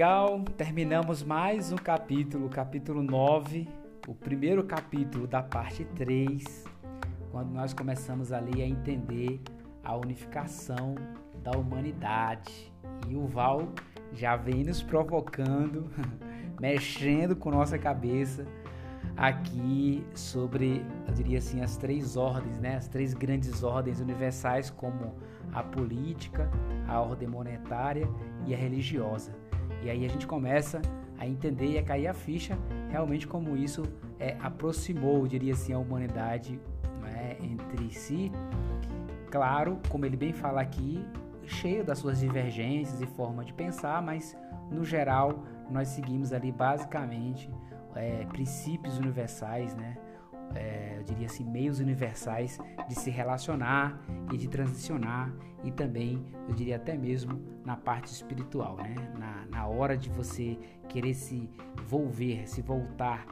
Legal! 0.00 0.42
Terminamos 0.56 1.22
mais 1.22 1.72
um 1.72 1.76
capítulo, 1.76 2.48
capítulo 2.48 3.02
9, 3.02 3.68
o 4.08 4.14
primeiro 4.14 4.64
capítulo 4.64 5.26
da 5.26 5.42
parte 5.42 5.84
3 5.84 6.64
quando 7.30 7.50
nós 7.50 7.74
começamos 7.74 8.32
ali 8.32 8.62
a 8.62 8.66
entender 8.66 9.42
a 9.84 9.94
unificação 9.94 10.94
da 11.42 11.50
humanidade. 11.50 12.72
E 13.10 13.14
o 13.14 13.26
Val 13.26 13.68
já 14.14 14.36
vem 14.36 14.64
nos 14.64 14.82
provocando, 14.82 15.90
mexendo 16.58 17.36
com 17.36 17.50
nossa 17.50 17.78
cabeça 17.78 18.46
aqui 19.18 20.02
sobre, 20.14 20.82
eu 21.06 21.12
diria 21.12 21.36
assim, 21.36 21.60
as 21.60 21.76
três 21.76 22.16
ordens, 22.16 22.58
né? 22.58 22.76
As 22.76 22.88
três 22.88 23.12
grandes 23.12 23.62
ordens 23.62 24.00
universais 24.00 24.70
como 24.70 25.14
a 25.52 25.62
política, 25.62 26.50
a 26.88 26.98
ordem 27.02 27.28
monetária 27.28 28.08
e 28.46 28.54
a 28.54 28.56
religiosa. 28.56 29.49
E 29.82 29.90
aí 29.90 30.04
a 30.04 30.08
gente 30.08 30.26
começa 30.26 30.80
a 31.18 31.26
entender 31.26 31.72
e 31.72 31.78
a 31.78 31.82
cair 31.82 32.06
a 32.06 32.14
ficha 32.14 32.58
realmente 32.88 33.26
como 33.26 33.56
isso 33.56 33.82
é, 34.18 34.36
aproximou, 34.40 35.18
eu 35.18 35.26
diria 35.26 35.52
assim, 35.52 35.72
a 35.72 35.78
humanidade 35.78 36.58
né, 37.02 37.36
entre 37.40 37.92
si. 37.92 38.32
Claro, 39.30 39.78
como 39.88 40.04
ele 40.06 40.16
bem 40.16 40.32
fala 40.32 40.60
aqui, 40.60 41.04
cheio 41.46 41.84
das 41.84 41.98
suas 41.98 42.20
divergências 42.20 43.00
e 43.00 43.06
forma 43.06 43.44
de 43.44 43.52
pensar, 43.52 44.02
mas 44.02 44.36
no 44.70 44.84
geral 44.84 45.44
nós 45.70 45.88
seguimos 45.88 46.32
ali 46.32 46.50
basicamente 46.50 47.50
é, 47.94 48.24
princípios 48.26 48.98
universais, 48.98 49.74
né? 49.74 49.96
É, 50.54 50.96
eu 50.98 51.04
diria 51.04 51.26
assim, 51.26 51.44
meios 51.44 51.78
universais 51.80 52.58
de 52.88 52.94
se 52.94 53.10
relacionar 53.10 54.00
e 54.32 54.36
de 54.36 54.48
transicionar 54.48 55.32
e 55.62 55.70
também, 55.70 56.24
eu 56.48 56.54
diria 56.54 56.76
até 56.76 56.96
mesmo 56.96 57.40
na 57.64 57.76
parte 57.76 58.06
espiritual, 58.06 58.76
né? 58.76 58.94
Na, 59.18 59.44
na 59.50 59.66
hora 59.66 59.96
de 59.96 60.08
você 60.08 60.58
querer 60.88 61.14
se 61.14 61.50
volver, 61.86 62.48
se 62.48 62.62
voltar 62.62 63.26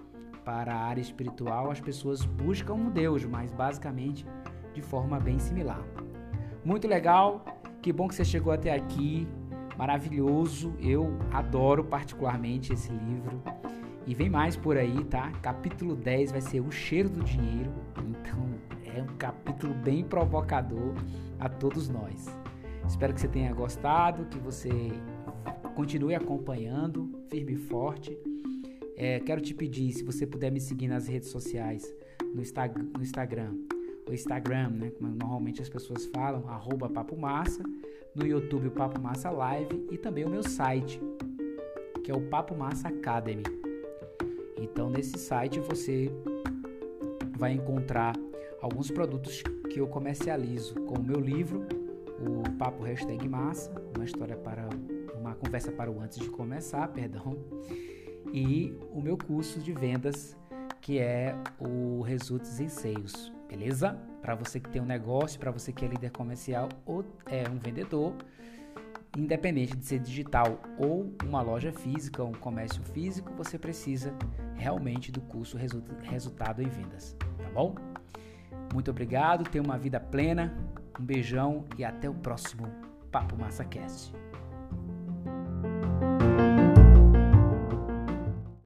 para 0.45 0.75
a 0.75 0.79
área 0.79 1.01
espiritual, 1.01 1.71
as 1.71 1.81
pessoas 1.81 2.25
buscam 2.25 2.75
um 2.75 2.91
Deus, 2.91 3.25
mas 3.25 3.53
basicamente 3.53 4.27
de 4.75 4.83
forma 4.83 5.19
bem 5.19 5.39
similar. 5.39 5.83
Muito 6.65 6.87
legal, 6.87 7.45
que 7.81 7.93
bom 7.93 8.09
que 8.09 8.15
você 8.15 8.25
chegou 8.25 8.53
até 8.53 8.75
aqui, 8.75 9.27
maravilhoso. 9.77 10.75
Eu 10.81 11.19
adoro 11.33 11.85
particularmente 11.85 12.73
esse 12.73 12.91
livro. 12.91 13.43
E 14.09 14.15
vem 14.15 14.31
mais 14.31 14.57
por 14.57 14.79
aí, 14.79 15.05
tá? 15.05 15.31
Capítulo 15.43 15.95
10 15.95 16.33
vai 16.33 16.41
ser 16.41 16.61
o 16.61 16.71
cheiro 16.73 17.11
do 17.11 17.23
dinheiro. 17.23 17.71
Então 18.09 18.43
é 18.97 19.03
um 19.03 19.17
capítulo 19.19 19.75
bem 19.75 20.03
provocador 20.03 20.95
a 21.39 21.47
todos 21.47 21.91
nós. 21.91 22.27
Espero 22.89 23.13
que 23.13 23.21
você 23.21 23.29
tenha 23.29 23.53
gostado, 23.53 24.25
que 24.25 24.39
você 24.39 24.71
continue 25.75 26.15
acompanhando 26.15 27.21
firme 27.29 27.53
e 27.53 27.57
forte. 27.57 28.19
É, 28.97 29.21
quero 29.21 29.43
te 29.43 29.53
pedir, 29.53 29.93
se 29.93 30.03
você 30.03 30.27
puder 30.27 30.51
me 30.51 30.59
seguir 30.59 30.89
nas 30.89 31.07
redes 31.07 31.29
sociais, 31.29 31.95
no, 32.35 32.41
Insta 32.41 32.67
no 32.67 33.03
Instagram, 33.03 33.55
o 34.09 34.15
Instagram, 34.15 34.71
né, 34.71 34.91
como 34.91 35.15
normalmente 35.15 35.61
as 35.61 35.69
pessoas 35.69 36.07
falam, 36.07 36.49
arroba 36.49 36.89
Papo 36.89 37.15
Massa, 37.15 37.63
no 38.15 38.27
YouTube 38.27 38.69
o 38.69 38.71
Papo 38.71 38.99
Massa 38.99 39.31
Live 39.31 39.87
e 39.93 39.99
também 39.99 40.25
o 40.25 40.31
meu 40.31 40.43
site, 40.43 40.99
que 42.03 42.11
é 42.11 42.15
o 42.15 42.23
Papo 42.23 42.57
Massa 42.57 42.89
Academy. 42.89 43.68
Então 44.61 44.91
nesse 44.91 45.19
site 45.19 45.59
você 45.61 46.11
vai 47.37 47.53
encontrar 47.53 48.15
alguns 48.61 48.91
produtos 48.91 49.43
que 49.71 49.81
eu 49.81 49.87
comercializo, 49.87 50.75
como 50.87 51.01
o 51.01 51.05
meu 51.05 51.21
livro, 51.21 51.67
o 52.21 52.51
Papo 52.59 52.83
Hashtag 52.83 53.29
Massa, 53.29 53.73
uma 53.95 54.05
história 54.05 54.37
para 54.37 54.69
uma 55.15 55.35
conversa 55.35 55.71
para 55.71 55.91
o 55.91 56.01
antes 56.01 56.19
de 56.19 56.29
começar, 56.29 56.89
perdão 56.93 57.37
e 58.33 58.77
o 58.93 59.01
meu 59.01 59.17
curso 59.17 59.59
de 59.59 59.73
vendas, 59.73 60.37
que 60.81 60.99
é 60.99 61.35
o 61.59 62.03
Results 62.03 62.61
em 62.61 62.69
Seios, 62.69 63.33
beleza? 63.49 63.99
Para 64.21 64.35
você 64.35 64.61
que 64.61 64.69
tem 64.69 64.83
um 64.83 64.87
negócio, 64.87 65.39
para 65.39 65.51
você 65.51 65.73
que 65.73 65.85
é 65.85 65.89
líder 65.89 66.11
comercial 66.11 66.69
ou 66.85 67.05
é 67.27 67.49
um 67.49 67.59
vendedor. 67.59 68.15
Independente 69.17 69.77
de 69.77 69.85
ser 69.85 69.99
digital 69.99 70.61
ou 70.79 71.13
uma 71.25 71.41
loja 71.41 71.73
física, 71.73 72.23
um 72.23 72.33
comércio 72.33 72.83
físico, 72.83 73.33
você 73.35 73.59
precisa 73.59 74.15
realmente 74.55 75.11
do 75.11 75.21
curso 75.21 75.57
Resultado 76.03 76.63
em 76.63 76.69
Vendas, 76.69 77.17
tá 77.19 77.51
bom? 77.55 77.75
Muito 78.73 78.91
obrigado, 78.91 79.49
tenha 79.49 79.65
uma 79.65 79.79
vida 79.79 79.99
plena, 79.99 80.55
um 81.01 81.05
beijão 81.05 81.65
e 81.79 81.85
até 81.85 82.09
o 82.09 82.15
próximo 82.15 82.69
Papo 83.11 83.37
Massa 83.37 83.65
Cast. 83.65 84.13